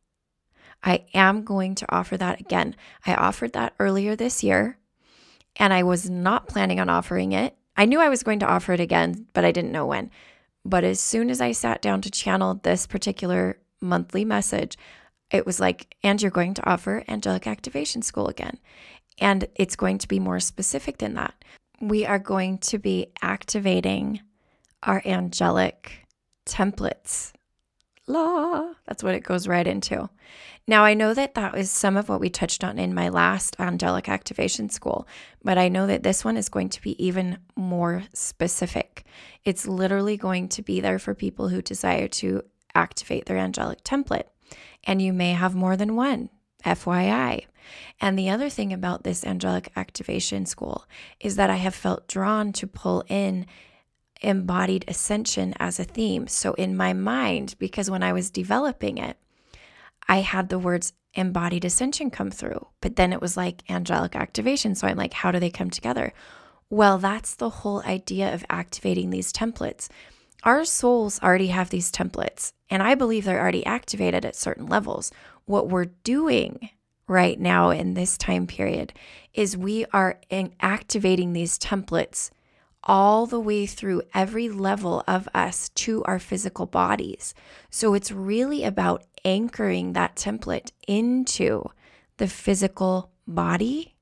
I 0.83 1.05
am 1.13 1.43
going 1.43 1.75
to 1.75 1.95
offer 1.95 2.17
that 2.17 2.39
again. 2.39 2.75
I 3.05 3.13
offered 3.13 3.53
that 3.53 3.73
earlier 3.79 4.15
this 4.15 4.43
year 4.43 4.77
and 5.55 5.73
I 5.73 5.83
was 5.83 6.09
not 6.09 6.47
planning 6.47 6.79
on 6.79 6.89
offering 6.89 7.33
it. 7.33 7.55
I 7.77 7.85
knew 7.85 7.99
I 7.99 8.09
was 8.09 8.23
going 8.23 8.39
to 8.39 8.47
offer 8.47 8.73
it 8.73 8.79
again, 8.79 9.27
but 9.33 9.45
I 9.45 9.51
didn't 9.51 9.71
know 9.71 9.85
when. 9.85 10.11
But 10.63 10.83
as 10.83 10.99
soon 10.99 11.29
as 11.29 11.41
I 11.41 11.51
sat 11.51 11.81
down 11.81 12.01
to 12.01 12.11
channel 12.11 12.59
this 12.63 12.87
particular 12.87 13.57
monthly 13.81 14.25
message, 14.25 14.77
it 15.31 15.45
was 15.45 15.59
like, 15.59 15.95
and 16.03 16.21
you're 16.21 16.31
going 16.31 16.53
to 16.55 16.69
offer 16.69 17.03
Angelic 17.07 17.47
Activation 17.47 18.01
School 18.01 18.27
again. 18.27 18.59
And 19.19 19.47
it's 19.55 19.75
going 19.75 19.97
to 19.99 20.07
be 20.07 20.19
more 20.19 20.39
specific 20.39 20.97
than 20.97 21.13
that. 21.15 21.33
We 21.79 22.05
are 22.05 22.19
going 22.19 22.59
to 22.59 22.77
be 22.77 23.07
activating 23.21 24.21
our 24.83 25.01
angelic 25.05 26.07
templates. 26.45 27.31
La, 28.07 28.73
that's 28.85 29.03
what 29.03 29.15
it 29.15 29.23
goes 29.23 29.47
right 29.47 29.65
into. 29.65 30.09
Now, 30.67 30.83
I 30.83 30.93
know 30.93 31.13
that 31.13 31.33
that 31.33 31.53
was 31.53 31.71
some 31.71 31.97
of 31.97 32.07
what 32.07 32.19
we 32.19 32.29
touched 32.29 32.63
on 32.63 32.77
in 32.77 32.93
my 32.93 33.09
last 33.09 33.55
angelic 33.59 34.07
activation 34.07 34.69
school, 34.69 35.07
but 35.43 35.57
I 35.57 35.69
know 35.69 35.87
that 35.87 36.03
this 36.03 36.23
one 36.23 36.37
is 36.37 36.49
going 36.49 36.69
to 36.69 36.81
be 36.81 37.03
even 37.03 37.39
more 37.55 38.03
specific. 38.13 39.03
It's 39.43 39.67
literally 39.67 40.17
going 40.17 40.49
to 40.49 40.61
be 40.61 40.79
there 40.79 40.99
for 40.99 41.15
people 41.15 41.49
who 41.49 41.61
desire 41.61 42.07
to 42.07 42.43
activate 42.75 43.25
their 43.25 43.37
angelic 43.37 43.83
template. 43.83 44.27
And 44.83 45.01
you 45.01 45.13
may 45.13 45.33
have 45.33 45.55
more 45.55 45.75
than 45.75 45.95
one, 45.95 46.29
FYI. 46.63 47.45
And 47.99 48.17
the 48.17 48.29
other 48.29 48.49
thing 48.49 48.71
about 48.71 49.03
this 49.03 49.25
angelic 49.25 49.71
activation 49.75 50.45
school 50.45 50.85
is 51.19 51.35
that 51.35 51.49
I 51.49 51.55
have 51.55 51.75
felt 51.75 52.07
drawn 52.07 52.53
to 52.53 52.67
pull 52.67 53.03
in 53.07 53.45
embodied 54.21 54.85
ascension 54.87 55.53
as 55.59 55.79
a 55.79 55.83
theme. 55.83 56.27
So, 56.27 56.53
in 56.53 56.77
my 56.77 56.93
mind, 56.93 57.55
because 57.59 57.89
when 57.89 58.03
I 58.03 58.13
was 58.13 58.29
developing 58.29 58.97
it, 58.97 59.17
I 60.07 60.21
had 60.21 60.49
the 60.49 60.59
words 60.59 60.93
embodied 61.13 61.65
ascension 61.65 62.09
come 62.09 62.31
through, 62.31 62.67
but 62.79 62.95
then 62.95 63.11
it 63.13 63.21
was 63.21 63.35
like 63.35 63.63
angelic 63.69 64.15
activation. 64.15 64.75
So 64.75 64.87
I'm 64.87 64.97
like, 64.97 65.13
how 65.13 65.31
do 65.31 65.39
they 65.39 65.49
come 65.49 65.69
together? 65.69 66.13
Well, 66.69 66.97
that's 66.97 67.35
the 67.35 67.49
whole 67.49 67.81
idea 67.83 68.33
of 68.33 68.45
activating 68.49 69.09
these 69.09 69.33
templates. 69.33 69.89
Our 70.43 70.63
souls 70.63 71.21
already 71.21 71.47
have 71.47 71.69
these 71.69 71.91
templates, 71.91 72.53
and 72.69 72.81
I 72.81 72.95
believe 72.95 73.25
they're 73.25 73.41
already 73.41 73.65
activated 73.65 74.25
at 74.25 74.35
certain 74.35 74.67
levels. 74.67 75.11
What 75.45 75.67
we're 75.67 75.85
doing 75.85 76.69
right 77.07 77.39
now 77.39 77.71
in 77.71 77.93
this 77.93 78.17
time 78.17 78.47
period 78.47 78.93
is 79.33 79.57
we 79.57 79.85
are 79.91 80.19
activating 80.61 81.33
these 81.33 81.59
templates 81.59 82.31
all 82.83 83.25
the 83.25 83.39
way 83.39 83.65
through 83.65 84.01
every 84.13 84.49
level 84.49 85.03
of 85.07 85.29
us 85.33 85.69
to 85.69 86.03
our 86.05 86.19
physical 86.19 86.65
bodies. 86.65 87.33
So 87.69 87.93
it's 87.93 88.11
really 88.11 88.63
about 88.63 89.03
anchoring 89.23 89.93
that 89.93 90.15
template 90.15 90.71
into 90.87 91.69
the 92.17 92.27
physical 92.27 93.11
body 93.27 93.95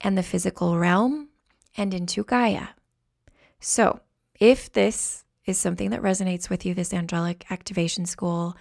and 0.00 0.16
the 0.16 0.22
physical 0.22 0.78
realm 0.78 1.28
and 1.76 1.94
into 1.94 2.24
Gaia. 2.24 2.68
So, 3.60 4.00
if 4.38 4.70
this 4.70 5.24
is 5.46 5.58
something 5.58 5.90
that 5.90 6.02
resonates 6.02 6.50
with 6.50 6.66
you, 6.66 6.74
this 6.74 6.92
angelic 6.92 7.50
activation 7.50 8.04
school, 8.04 8.56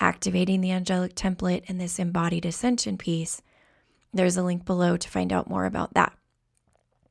activating 0.00 0.60
the 0.60 0.72
angelic 0.72 1.14
template, 1.14 1.62
and 1.68 1.80
this 1.80 1.98
embodied 1.98 2.44
ascension 2.44 2.98
piece, 2.98 3.40
there's 4.12 4.36
a 4.36 4.42
link 4.42 4.64
below 4.64 4.96
to 4.96 5.08
find 5.08 5.32
out 5.32 5.48
more 5.48 5.64
about 5.64 5.94
that. 5.94 6.12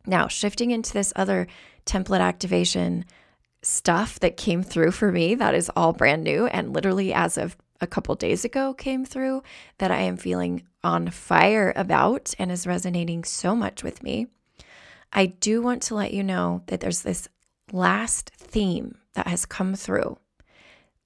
Now, 0.06 0.27
shifting 0.27 0.72
into 0.72 0.94
this 0.94 1.13
other 1.15 1.48
template 1.85 2.19
activation 2.19 3.05
stuff 3.63 4.19
that 4.19 4.38
came 4.38 4.63
through 4.63 4.91
for 4.91 5.11
me, 5.11 5.35
that 5.35 5.53
is 5.53 5.71
all 5.75 5.93
brand 5.93 6.23
new 6.23 6.47
and 6.47 6.73
literally 6.73 7.13
as 7.13 7.38
of 7.38 7.55
a 7.79 7.88
couple 7.88 8.13
days 8.15 8.45
ago 8.45 8.73
came 8.73 9.05
through 9.05 9.41
that 9.79 9.91
I 9.91 10.01
am 10.01 10.17
feeling 10.17 10.63
on 10.83 11.09
fire 11.09 11.73
about 11.75 12.33
and 12.38 12.51
is 12.51 12.67
resonating 12.67 13.23
so 13.23 13.55
much 13.55 13.83
with 13.83 14.03
me. 14.03 14.27
I 15.11 15.25
do 15.25 15.61
want 15.61 15.81
to 15.83 15.95
let 15.95 16.13
you 16.13 16.23
know 16.23 16.63
that 16.67 16.79
there's 16.79 17.01
this 17.01 17.27
last 17.71 18.29
theme 18.29 18.97
that 19.13 19.27
has 19.27 19.45
come 19.45 19.75
through 19.75 20.17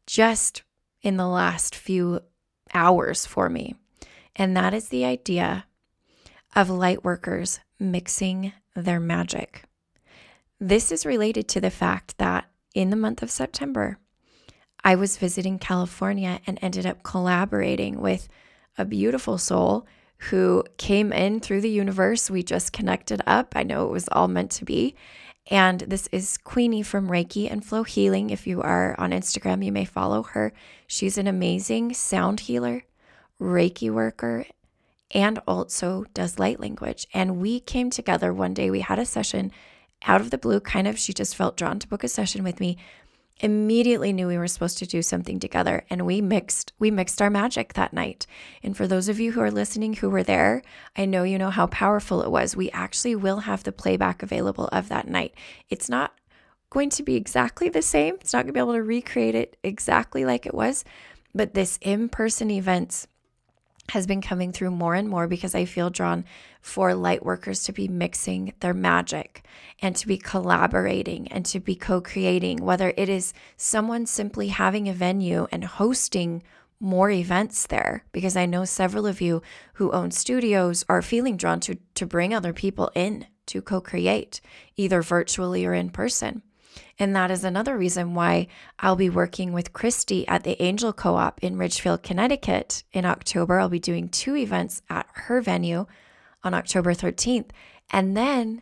just 0.06 0.64
in 1.02 1.18
the 1.18 1.28
last 1.28 1.76
few 1.76 2.20
hours 2.74 3.26
for 3.26 3.50
me. 3.50 3.76
And 4.36 4.56
that 4.56 4.74
is 4.74 4.90
the 4.90 5.06
idea 5.06 5.66
of 6.56 6.70
light 6.70 7.04
workers 7.04 7.60
mixing 7.80 8.54
their 8.76 9.00
magic. 9.00 9.64
This 10.60 10.90
is 10.92 11.06
related 11.06 11.50
to 11.50 11.62
the 11.62 11.70
fact 11.70 12.18
that 12.18 12.46
in 12.74 12.90
the 12.90 12.96
month 12.96 13.22
of 13.22 13.30
September, 13.30 13.98
I 14.84 14.96
was 14.96 15.18
visiting 15.18 15.60
California 15.60 16.40
and 16.48 16.58
ended 16.62 16.86
up 16.86 17.04
collaborating 17.04 18.00
with 18.00 18.30
a 18.78 18.86
beautiful 18.86 19.38
soul 19.38 19.86
who 20.30 20.64
came 20.78 21.12
in 21.12 21.42
through 21.42 21.60
the 21.60 21.70
universe. 21.70 22.30
We 22.30 22.42
just 22.42 22.72
connected 22.72 23.22
up. 23.28 23.54
I 23.56 23.64
know 23.64 23.86
it 23.86 23.92
was 23.92 24.08
all 24.14 24.30
meant 24.30 24.52
to 24.52 24.66
be. 24.66 24.96
And 25.52 25.82
this 25.82 26.08
is 26.12 26.38
Queenie 26.38 26.84
from 26.84 27.10
Reiki 27.10 27.52
and 27.52 27.64
Flow 27.64 27.84
Healing. 27.84 28.30
If 28.30 28.48
you 28.48 28.62
are 28.62 28.96
on 28.98 29.12
Instagram, 29.12 29.64
you 29.64 29.74
may 29.74 29.86
follow 29.86 30.24
her. 30.24 30.54
She's 30.88 31.18
an 31.18 31.28
amazing 31.28 31.94
sound 31.94 32.42
healer, 32.42 32.86
Reiki 33.42 33.92
worker, 33.92 34.46
and 35.12 35.40
also 35.48 36.06
does 36.14 36.40
light 36.40 36.62
language. 36.62 37.08
And 37.14 37.42
we 37.42 37.60
came 37.60 37.90
together 37.90 38.34
one 38.34 38.54
day, 38.54 38.72
we 38.72 38.80
had 38.80 39.00
a 39.00 39.06
session 39.06 39.52
out 40.08 40.22
of 40.22 40.32
the 40.32 40.38
blue, 40.38 40.60
kind 40.60 40.88
of. 40.88 40.98
She 40.98 41.14
just 41.14 41.36
felt 41.36 41.58
drawn 41.58 41.80
to 41.80 41.88
book 41.88 42.04
a 42.04 42.08
session 42.08 42.44
with 42.44 42.60
me 42.60 42.78
immediately 43.42 44.14
knew 44.14 44.28
we 44.28 44.38
were 44.38 44.48
supposed 44.48 44.78
to 44.78 44.86
do 44.86 45.02
something 45.02 45.42
together 45.42 45.84
and 45.90 46.06
we 46.06 46.22
mixed 46.22 46.72
we 46.80 46.90
mixed 46.90 47.22
our 47.22 47.30
magic 47.30 47.74
that 47.74 47.92
night. 47.92 48.26
And 48.64 48.78
for 48.78 48.88
those 48.88 49.10
of 49.10 49.20
you 49.20 49.34
who 49.34 49.42
are 49.42 49.52
listening 49.52 49.96
who 49.96 50.10
were 50.10 50.24
there 50.24 50.62
i 50.96 51.04
know 51.04 51.24
you 51.24 51.38
know 51.38 51.50
how 51.50 51.68
powerful 51.68 52.22
it 52.22 52.32
was. 52.32 52.56
We 52.56 52.72
actually 52.72 53.16
will 53.16 53.40
have 53.40 53.64
the 53.64 53.74
playback 53.74 54.24
available 54.24 54.70
of 54.72 54.88
that 54.88 55.10
night. 55.10 55.34
It's 55.70 55.90
not 55.90 56.14
going 56.70 56.90
to 56.92 57.04
be 57.04 57.16
exactly 57.16 57.68
the 57.68 57.82
same. 57.82 58.16
It's 58.16 58.32
not 58.32 58.40
going 58.44 58.48
to 58.48 58.54
be 58.54 58.60
able 58.60 58.74
to 58.74 58.84
recreate 58.84 59.36
it 59.36 59.58
exactly 59.64 60.24
like 60.24 60.46
it 60.46 60.54
was 60.54 60.86
but 61.36 61.54
this 61.54 61.78
in-person 61.82 62.50
events 62.50 63.08
has 63.90 64.08
been 64.08 64.22
coming 64.22 64.52
through 64.52 64.72
more 64.72 64.96
and 64.96 65.08
more 65.08 65.28
because 65.28 65.54
I 65.54 65.66
feel 65.66 65.90
drawn 65.90 66.26
for 66.66 66.96
light 66.96 67.24
workers 67.24 67.62
to 67.62 67.72
be 67.72 67.88
mixing 67.88 68.52
their 68.60 68.74
magic 68.74 69.46
and 69.84 69.96
to 69.96 70.08
be 70.08 70.18
collaborating 70.18 71.28
and 71.28 71.46
to 71.46 71.60
be 71.60 71.76
co 71.76 72.02
creating, 72.02 72.58
whether 72.58 72.92
it 72.98 73.08
is 73.08 73.36
someone 73.56 74.08
simply 74.08 74.48
having 74.48 74.90
a 74.90 74.94
venue 74.94 75.46
and 75.52 75.64
hosting 75.64 76.42
more 76.80 77.12
events 77.12 77.68
there 77.68 78.04
because 78.12 78.36
I 78.36 78.48
know 78.48 78.66
several 78.66 79.06
of 79.06 79.22
you 79.22 79.44
who 79.74 79.92
own 79.92 80.10
studios 80.10 80.84
are 80.90 81.04
feeling 81.04 81.38
drawn 81.38 81.60
to 81.62 81.78
to 81.94 82.08
bring 82.08 82.34
other 82.34 82.52
people 82.52 82.90
in 82.96 83.28
to 83.46 83.62
co-create 83.62 84.42
either 84.76 85.04
virtually 85.04 85.68
or 85.68 85.76
in 85.76 85.92
person. 85.92 86.42
And 86.98 87.16
that 87.16 87.30
is 87.30 87.44
another 87.44 87.78
reason 87.78 88.16
why 88.16 88.48
I'll 88.80 88.96
be 88.96 89.10
working 89.10 89.54
with 89.54 89.72
Christy 89.72 90.28
at 90.28 90.44
the 90.44 90.60
Angel 90.62 90.94
Co 90.94 91.16
op 91.16 91.44
in 91.44 91.58
Ridgefield, 91.58 92.02
Connecticut 92.02 92.84
in 92.92 93.06
October. 93.06 93.60
I'll 93.60 93.70
be 93.70 93.78
doing 93.78 94.10
two 94.10 94.36
events 94.36 94.82
at 94.90 95.06
her 95.14 95.42
venue 95.42 95.86
on 96.46 96.54
October 96.54 96.94
13th. 96.94 97.50
And 97.92 98.16
then, 98.16 98.62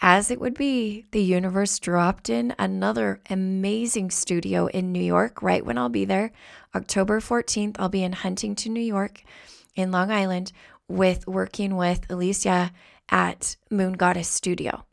as 0.00 0.30
it 0.30 0.40
would 0.40 0.54
be, 0.54 1.06
the 1.10 1.22
universe 1.22 1.78
dropped 1.78 2.28
in 2.28 2.54
another 2.58 3.20
amazing 3.30 4.10
studio 4.10 4.66
in 4.66 4.92
New 4.92 5.02
York 5.02 5.42
right 5.42 5.64
when 5.64 5.78
I'll 5.78 5.88
be 5.88 6.04
there. 6.04 6.32
October 6.74 7.20
14th, 7.20 7.76
I'll 7.78 7.88
be 7.88 8.02
in 8.02 8.12
Huntington, 8.12 8.72
New 8.72 8.80
York, 8.80 9.22
in 9.74 9.90
Long 9.90 10.10
Island, 10.10 10.52
with 10.88 11.26
working 11.26 11.76
with 11.76 12.10
Alicia 12.10 12.72
at 13.08 13.56
Moon 13.70 13.94
Goddess 13.94 14.28
Studio. 14.28 14.84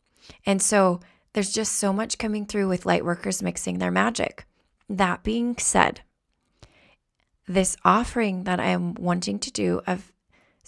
And 0.46 0.62
so 0.62 1.00
there's 1.32 1.52
just 1.52 1.74
so 1.74 1.92
much 1.92 2.18
coming 2.18 2.46
through 2.46 2.68
with 2.68 2.86
light 2.86 3.04
workers 3.04 3.42
mixing 3.42 3.78
their 3.78 3.90
magic. 3.90 4.46
That 4.88 5.22
being 5.22 5.56
said, 5.56 6.02
this 7.48 7.76
offering 7.84 8.44
that 8.44 8.60
I 8.60 8.66
am 8.66 8.94
wanting 8.94 9.38
to 9.40 9.50
do 9.50 9.80
of 9.86 10.11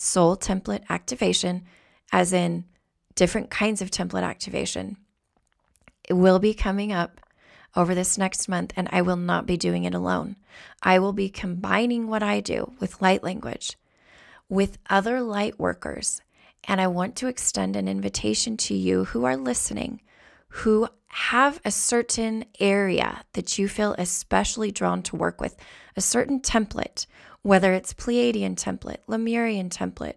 soul 0.05 0.37
template 0.37 0.85
activation, 0.89 1.65
as 2.13 2.33
in 2.33 2.65
different 3.15 3.51
kinds 3.51 3.81
of 3.81 3.91
template 3.91 4.23
activation, 4.23 4.97
it 6.09 6.15
will 6.15 6.39
be 6.39 6.55
coming 6.55 6.93
up 6.93 7.21
over 7.77 7.95
this 7.95 8.19
next 8.19 8.49
month, 8.49 8.73
and 8.77 8.89
I 8.93 9.03
will 9.03 9.17
not 9.17 9.47
be 9.47 9.57
doing 9.57 9.85
it 9.85 9.95
alone. 9.95 10.37
I 10.83 10.99
will 10.99 11.13
be 11.13 11.29
combining 11.29 12.07
what 12.07 12.23
I 12.23 12.41
do 12.41 12.73
with 12.79 13.03
light 13.03 13.25
language 13.25 13.77
with 14.49 14.79
other 14.91 15.21
light 15.21 15.59
workers. 15.59 16.21
And 16.65 16.81
I 16.81 16.87
want 16.87 17.17
to 17.17 17.27
extend 17.27 17.77
an 17.77 17.89
invitation 17.89 18.57
to 18.59 18.75
you 18.75 19.05
who 19.05 19.25
are 19.25 19.37
listening 19.37 20.01
who 20.55 20.89
have 21.09 21.61
a 21.65 21.71
certain 21.71 22.45
area 22.61 23.25
that 23.33 23.59
you 23.59 23.67
feel 23.67 23.93
especially 23.99 24.71
drawn 24.71 25.03
to 25.03 25.17
work 25.17 25.41
with, 25.41 25.57
a 25.97 26.01
certain 26.01 26.41
template, 26.41 27.07
whether 27.45 27.75
it's 27.75 27.93
Pleiadian 27.93 28.57
template, 28.57 29.01
Lemurian 29.07 29.69
template, 29.69 30.17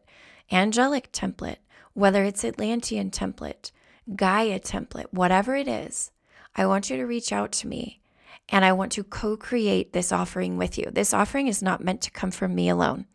angelic 0.50 1.12
template, 1.12 1.58
whether 1.94 2.24
it's 2.24 2.46
Atlantean 2.46 3.12
template, 3.12 3.72
Gaia 4.16 4.62
template, 4.62 5.08
whatever 5.12 5.54
it 5.54 5.68
is, 5.68 6.12
I 6.56 6.66
want 6.66 6.90
you 6.90 6.96
to 6.96 7.06
reach 7.06 7.34
out 7.34 7.52
to 7.52 7.68
me 7.68 8.00
and 8.48 8.64
I 8.64 8.72
want 8.72 8.94
to 8.94 9.04
co 9.04 9.36
create 9.36 9.92
this 9.92 10.14
offering 10.14 10.56
with 10.56 10.78
you. 10.78 10.90
This 10.90 11.14
offering 11.14 11.48
is 11.48 11.62
not 11.62 11.84
meant 11.84 12.02
to 12.04 12.12
come 12.12 12.32
from 12.32 12.56
me 12.56 12.70
alone. 12.70 13.08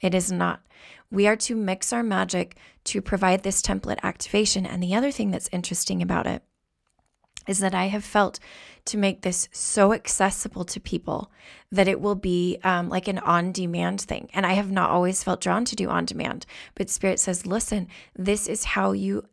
It 0.00 0.14
is 0.14 0.30
not. 0.30 0.62
We 1.10 1.26
are 1.26 1.36
to 1.36 1.56
mix 1.56 1.92
our 1.92 2.04
magic 2.04 2.56
to 2.84 3.02
provide 3.02 3.42
this 3.42 3.62
template 3.62 3.98
activation. 4.04 4.64
And 4.64 4.80
the 4.80 4.94
other 4.94 5.10
thing 5.10 5.32
that's 5.32 5.50
interesting 5.50 6.02
about 6.02 6.28
it 6.28 6.44
is 7.46 7.58
that 7.60 7.74
I 7.74 7.86
have 7.86 8.04
felt 8.04 8.38
to 8.86 8.96
make 8.96 9.22
this 9.22 9.48
so 9.52 9.92
accessible 9.92 10.64
to 10.64 10.80
people 10.80 11.30
that 11.70 11.88
it 11.88 12.00
will 12.00 12.14
be 12.14 12.58
um, 12.64 12.88
like 12.88 13.08
an 13.08 13.18
on 13.18 13.52
demand 13.52 14.00
thing. 14.00 14.28
And 14.32 14.46
I 14.46 14.54
have 14.54 14.70
not 14.70 14.90
always 14.90 15.22
felt 15.22 15.40
drawn 15.40 15.64
to 15.66 15.76
do 15.76 15.88
on 15.88 16.04
demand, 16.04 16.46
but 16.74 16.90
Spirit 16.90 17.20
says, 17.20 17.46
listen, 17.46 17.88
this 18.16 18.46
is 18.46 18.64
how 18.64 18.92
you 18.92 19.26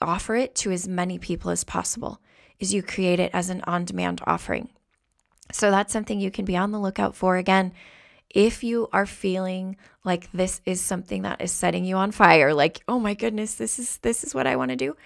offer 0.00 0.34
it 0.34 0.54
to 0.56 0.70
as 0.70 0.88
many 0.88 1.18
people 1.18 1.50
as 1.50 1.64
possible 1.64 2.20
is 2.58 2.72
you 2.72 2.82
create 2.82 3.20
it 3.20 3.30
as 3.34 3.50
an 3.50 3.62
on 3.66 3.84
demand 3.84 4.20
offering. 4.26 4.70
So 5.52 5.70
that's 5.70 5.92
something 5.92 6.20
you 6.20 6.30
can 6.30 6.44
be 6.44 6.56
on 6.56 6.72
the 6.72 6.80
lookout 6.80 7.14
for 7.14 7.36
again. 7.36 7.72
If 8.30 8.64
you 8.64 8.88
are 8.92 9.06
feeling 9.06 9.76
like 10.04 10.30
this 10.32 10.60
is 10.64 10.80
something 10.80 11.22
that 11.22 11.40
is 11.40 11.52
setting 11.52 11.84
you 11.84 11.96
on 11.96 12.10
fire, 12.10 12.52
like, 12.52 12.82
oh 12.88 12.98
my 12.98 13.14
goodness, 13.14 13.54
this 13.54 13.78
is 13.78 13.98
this 13.98 14.24
is 14.24 14.34
what 14.34 14.46
I 14.46 14.56
want 14.56 14.70
to 14.70 14.76
do, 14.76 14.96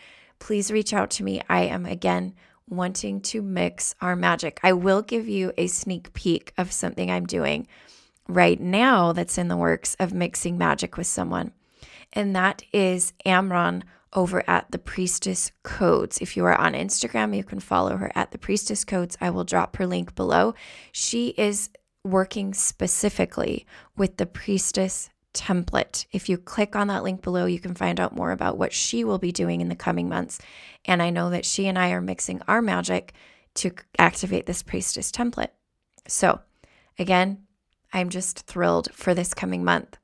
please 0.41 0.73
reach 0.73 0.93
out 0.93 1.11
to 1.11 1.23
me. 1.23 1.41
I 1.49 1.63
am 1.63 1.87
again 1.87 2.35
wanting 2.69 3.21
to 3.21 3.43
mix 3.43 3.95
our 4.01 4.17
magic. 4.17 4.59
I 4.65 4.73
will 4.73 5.03
give 5.03 5.29
you 5.29 5.53
a 5.57 5.69
sneak 5.69 6.13
peek 6.13 6.53
of 6.59 6.73
something 6.73 7.11
I'm 7.11 7.27
doing 7.27 7.69
right 8.29 8.61
now 8.61 9.13
that's 9.13 9.39
in 9.39 9.49
the 9.49 9.57
works 9.57 9.97
of 10.01 10.13
mixing 10.13 10.59
magic 10.59 10.97
with 10.97 11.07
someone. 11.07 11.53
And 12.13 12.35
that 12.35 12.63
is 12.73 13.13
Amron 13.25 13.83
over 14.13 14.43
at 14.49 14.71
the 14.71 14.79
Priestess 14.79 15.53
Codes. 15.63 16.19
If 16.19 16.37
you 16.37 16.45
are 16.45 16.57
on 16.57 16.73
Instagram, 16.73 17.37
you 17.37 17.45
can 17.45 17.61
follow 17.61 17.97
her 17.97 18.11
at 18.15 18.33
the 18.33 18.39
Priestess 18.39 18.85
Codes. 18.85 19.17
I 19.21 19.31
will 19.31 19.45
drop 19.45 19.77
her 19.77 19.87
link 19.87 20.15
below. 20.15 20.55
She 20.91 21.29
is 21.31 21.71
working 22.05 22.55
specifically 22.55 23.67
with 23.97 24.17
the 24.17 24.27
Priestess 24.27 25.11
template. 25.35 26.07
If 26.13 26.29
you 26.29 26.39
click 26.39 26.75
on 26.75 26.89
that 26.89 27.03
link 27.03 27.23
below, 27.23 27.47
you 27.47 27.61
can 27.61 27.75
find 27.75 28.01
out 28.01 28.15
more 28.15 28.33
about 28.33 28.59
what 28.59 28.73
she 28.73 29.05
will 29.05 29.19
be 29.19 29.33
doing 29.33 29.61
in 29.61 29.69
the 29.69 29.77
coming 29.77 30.09
months. 30.09 30.41
And 30.85 31.03
I 31.03 31.11
know 31.11 31.31
that 31.31 31.45
she 31.45 31.67
and 31.67 31.79
I 31.79 31.91
are 31.91 32.01
mixing 32.01 32.43
our 32.49 32.63
magic 32.63 33.13
to 33.55 33.73
activate 33.99 34.47
this 34.47 34.63
priestess 34.63 35.11
template. 35.11 35.51
So, 36.07 36.41
again, 36.99 37.47
I'm 37.93 38.09
just 38.09 38.47
thrilled 38.47 38.89
for 38.93 39.15
this 39.15 39.35
coming 39.35 39.65
month. 39.65 39.97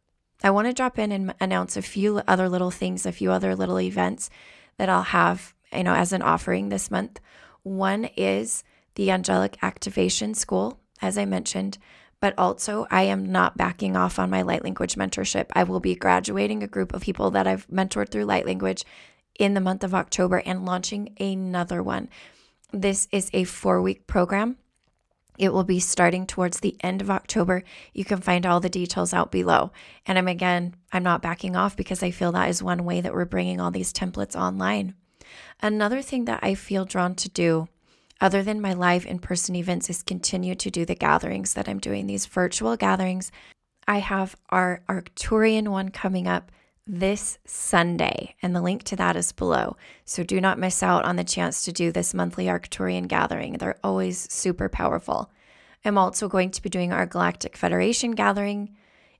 I 0.42 0.50
want 0.50 0.68
to 0.68 0.74
drop 0.74 0.98
in 0.98 1.12
and 1.12 1.34
announce 1.40 1.76
a 1.76 1.82
few 1.82 2.20
other 2.26 2.48
little 2.48 2.70
things, 2.70 3.06
a 3.06 3.12
few 3.12 3.30
other 3.32 3.54
little 3.54 3.80
events 3.80 4.28
that 4.76 4.88
I'll 4.88 5.02
have, 5.02 5.54
you 5.72 5.84
know, 5.84 5.94
as 5.94 6.12
an 6.12 6.22
offering 6.22 6.68
this 6.68 6.90
month. 6.90 7.20
One 7.62 8.08
is 8.16 8.62
the 8.94 9.10
Angelic 9.10 9.56
Activation 9.62 10.34
School, 10.34 10.78
as 11.00 11.16
I 11.16 11.24
mentioned 11.24 11.78
but 12.20 12.34
also 12.38 12.86
I 12.90 13.02
am 13.02 13.30
not 13.30 13.56
backing 13.56 13.96
off 13.96 14.18
on 14.18 14.30
my 14.30 14.42
light 14.42 14.64
language 14.64 14.94
mentorship. 14.94 15.46
I 15.52 15.64
will 15.64 15.80
be 15.80 15.94
graduating 15.94 16.62
a 16.62 16.68
group 16.68 16.94
of 16.94 17.02
people 17.02 17.30
that 17.32 17.46
I've 17.46 17.66
mentored 17.68 18.08
through 18.08 18.24
light 18.24 18.46
language 18.46 18.84
in 19.38 19.54
the 19.54 19.60
month 19.60 19.84
of 19.84 19.94
October 19.94 20.42
and 20.44 20.64
launching 20.64 21.14
another 21.20 21.82
one. 21.82 22.08
This 22.72 23.08
is 23.12 23.30
a 23.32 23.44
four 23.44 23.82
week 23.82 24.06
program. 24.06 24.56
It 25.38 25.52
will 25.52 25.64
be 25.64 25.80
starting 25.80 26.26
towards 26.26 26.60
the 26.60 26.76
end 26.80 27.02
of 27.02 27.10
October. 27.10 27.62
You 27.92 28.04
can 28.04 28.20
find 28.20 28.46
all 28.46 28.60
the 28.60 28.70
details 28.70 29.12
out 29.12 29.30
below. 29.30 29.70
And 30.06 30.16
I'm 30.16 30.28
again, 30.28 30.74
I'm 30.92 31.02
not 31.02 31.20
backing 31.20 31.56
off 31.56 31.76
because 31.76 32.02
I 32.02 32.10
feel 32.10 32.32
that 32.32 32.48
is 32.48 32.62
one 32.62 32.84
way 32.84 33.02
that 33.02 33.12
we're 33.12 33.26
bringing 33.26 33.60
all 33.60 33.70
these 33.70 33.92
templates 33.92 34.34
online. 34.34 34.94
Another 35.60 36.00
thing 36.00 36.24
that 36.24 36.40
I 36.42 36.54
feel 36.54 36.84
drawn 36.84 37.14
to 37.16 37.28
do 37.28 37.68
other 38.20 38.42
than 38.42 38.60
my 38.60 38.72
live 38.72 39.06
in 39.06 39.18
person 39.18 39.54
events, 39.56 39.90
is 39.90 40.02
continue 40.02 40.54
to 40.54 40.70
do 40.70 40.84
the 40.84 40.94
gatherings 40.94 41.54
that 41.54 41.68
I'm 41.68 41.78
doing, 41.78 42.06
these 42.06 42.26
virtual 42.26 42.76
gatherings. 42.76 43.30
I 43.86 43.98
have 43.98 44.36
our 44.50 44.82
Arcturian 44.88 45.68
one 45.68 45.90
coming 45.90 46.26
up 46.26 46.50
this 46.86 47.38
Sunday, 47.44 48.36
and 48.40 48.54
the 48.54 48.62
link 48.62 48.84
to 48.84 48.96
that 48.96 49.16
is 49.16 49.32
below. 49.32 49.76
So 50.04 50.22
do 50.22 50.40
not 50.40 50.58
miss 50.58 50.82
out 50.82 51.04
on 51.04 51.16
the 51.16 51.24
chance 51.24 51.62
to 51.64 51.72
do 51.72 51.90
this 51.90 52.14
monthly 52.14 52.46
Arcturian 52.46 53.08
gathering. 53.08 53.54
They're 53.54 53.78
always 53.82 54.32
super 54.32 54.68
powerful. 54.68 55.30
I'm 55.84 55.98
also 55.98 56.28
going 56.28 56.50
to 56.52 56.62
be 56.62 56.68
doing 56.68 56.92
our 56.92 57.06
Galactic 57.06 57.56
Federation 57.56 58.12
gathering 58.12 58.76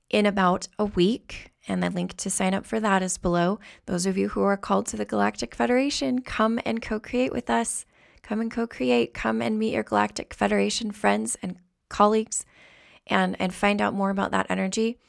in 0.09 0.25
about 0.25 0.67
a 0.79 0.85
week, 0.85 1.51
and 1.67 1.83
the 1.83 1.89
link 1.89 2.15
to 2.17 2.29
sign 2.29 2.53
up 2.53 2.65
for 2.65 2.79
that 2.79 3.03
is 3.03 3.17
below. 3.17 3.59
Those 3.85 4.05
of 4.05 4.17
you 4.17 4.29
who 4.29 4.41
are 4.43 4.57
called 4.57 4.85
to 4.87 4.97
the 4.97 5.05
Galactic 5.05 5.53
Federation, 5.53 6.21
come 6.21 6.59
and 6.65 6.81
co 6.81 6.99
create 6.99 7.33
with 7.33 7.49
us. 7.49 7.85
Come 8.27 8.41
and 8.41 8.51
co 8.51 8.67
create. 8.67 9.13
Come 9.13 9.41
and 9.41 9.57
meet 9.57 9.73
your 9.73 9.83
Galactic 9.83 10.33
Federation 10.33 10.91
friends 10.91 11.37
and 11.41 11.57
colleagues 11.87 12.45
and, 13.07 13.39
and 13.39 13.53
find 13.53 13.79
out 13.81 13.93
more 13.93 14.09
about 14.09 14.31
that 14.31 14.47
energy. 14.49 14.99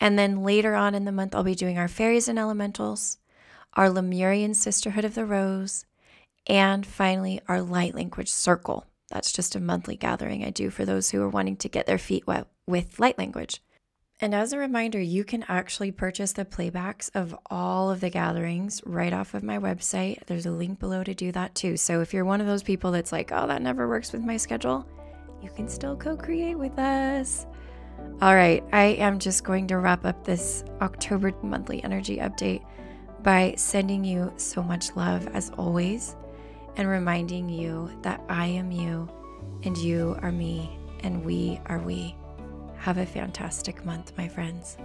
And 0.00 0.16
then 0.16 0.44
later 0.44 0.76
on 0.76 0.94
in 0.94 1.04
the 1.04 1.10
month, 1.10 1.34
I'll 1.34 1.42
be 1.42 1.56
doing 1.56 1.76
our 1.76 1.88
fairies 1.88 2.28
and 2.28 2.38
elementals, 2.38 3.18
our 3.74 3.90
Lemurian 3.90 4.54
Sisterhood 4.54 5.04
of 5.04 5.16
the 5.16 5.26
Rose, 5.26 5.86
And 6.46 6.86
finally, 6.86 7.40
our 7.48 7.60
Light 7.60 7.96
Language 7.96 8.30
Circle. 8.30 8.86
That's 9.10 9.32
just 9.32 9.56
a 9.56 9.60
monthly 9.60 9.96
gathering 9.96 10.44
I 10.44 10.50
do 10.50 10.70
for 10.70 10.84
those 10.84 11.10
who 11.10 11.20
are 11.20 11.28
wanting 11.28 11.56
to 11.56 11.68
get 11.68 11.86
their 11.86 11.98
feet 11.98 12.28
wet 12.28 12.46
with 12.64 13.00
light 13.00 13.18
language. 13.18 13.60
And 14.20 14.34
as 14.34 14.52
a 14.52 14.58
reminder, 14.58 15.00
you 15.00 15.22
can 15.22 15.44
actually 15.46 15.92
purchase 15.92 16.32
the 16.32 16.44
playbacks 16.44 17.08
of 17.14 17.36
all 17.50 17.88
of 17.90 18.00
the 18.00 18.10
gatherings 18.10 18.82
right 18.84 19.12
off 19.12 19.32
of 19.34 19.44
my 19.44 19.58
website. 19.58 20.24
There's 20.26 20.46
a 20.46 20.50
link 20.50 20.80
below 20.80 21.04
to 21.04 21.14
do 21.14 21.30
that 21.32 21.54
too. 21.54 21.76
So 21.76 22.00
if 22.00 22.12
you're 22.12 22.24
one 22.24 22.40
of 22.40 22.48
those 22.48 22.64
people 22.64 22.90
that's 22.90 23.12
like, 23.12 23.30
oh, 23.30 23.46
that 23.46 23.62
never 23.62 23.88
works 23.88 24.12
with 24.12 24.22
my 24.22 24.36
schedule, 24.36 24.88
you 25.40 25.50
can 25.50 25.68
still 25.68 25.96
co 25.96 26.16
create 26.16 26.58
with 26.58 26.76
us. 26.80 27.46
All 28.20 28.34
right, 28.34 28.64
I 28.72 28.84
am 28.98 29.20
just 29.20 29.44
going 29.44 29.68
to 29.68 29.78
wrap 29.78 30.04
up 30.04 30.24
this 30.24 30.64
October 30.80 31.32
monthly 31.42 31.82
energy 31.84 32.16
update 32.16 32.64
by 33.22 33.54
sending 33.56 34.02
you 34.02 34.32
so 34.36 34.62
much 34.62 34.96
love 34.96 35.28
as 35.28 35.50
always 35.50 36.16
and 36.76 36.88
reminding 36.88 37.48
you 37.48 37.90
that 38.02 38.20
I 38.28 38.46
am 38.46 38.72
you 38.72 39.08
and 39.62 39.76
you 39.78 40.16
are 40.22 40.32
me 40.32 40.76
and 41.04 41.24
we 41.24 41.60
are 41.66 41.78
we. 41.78 42.16
Have 42.78 42.98
a 42.98 43.06
fantastic 43.06 43.84
month, 43.84 44.12
my 44.16 44.28
friends. 44.28 44.76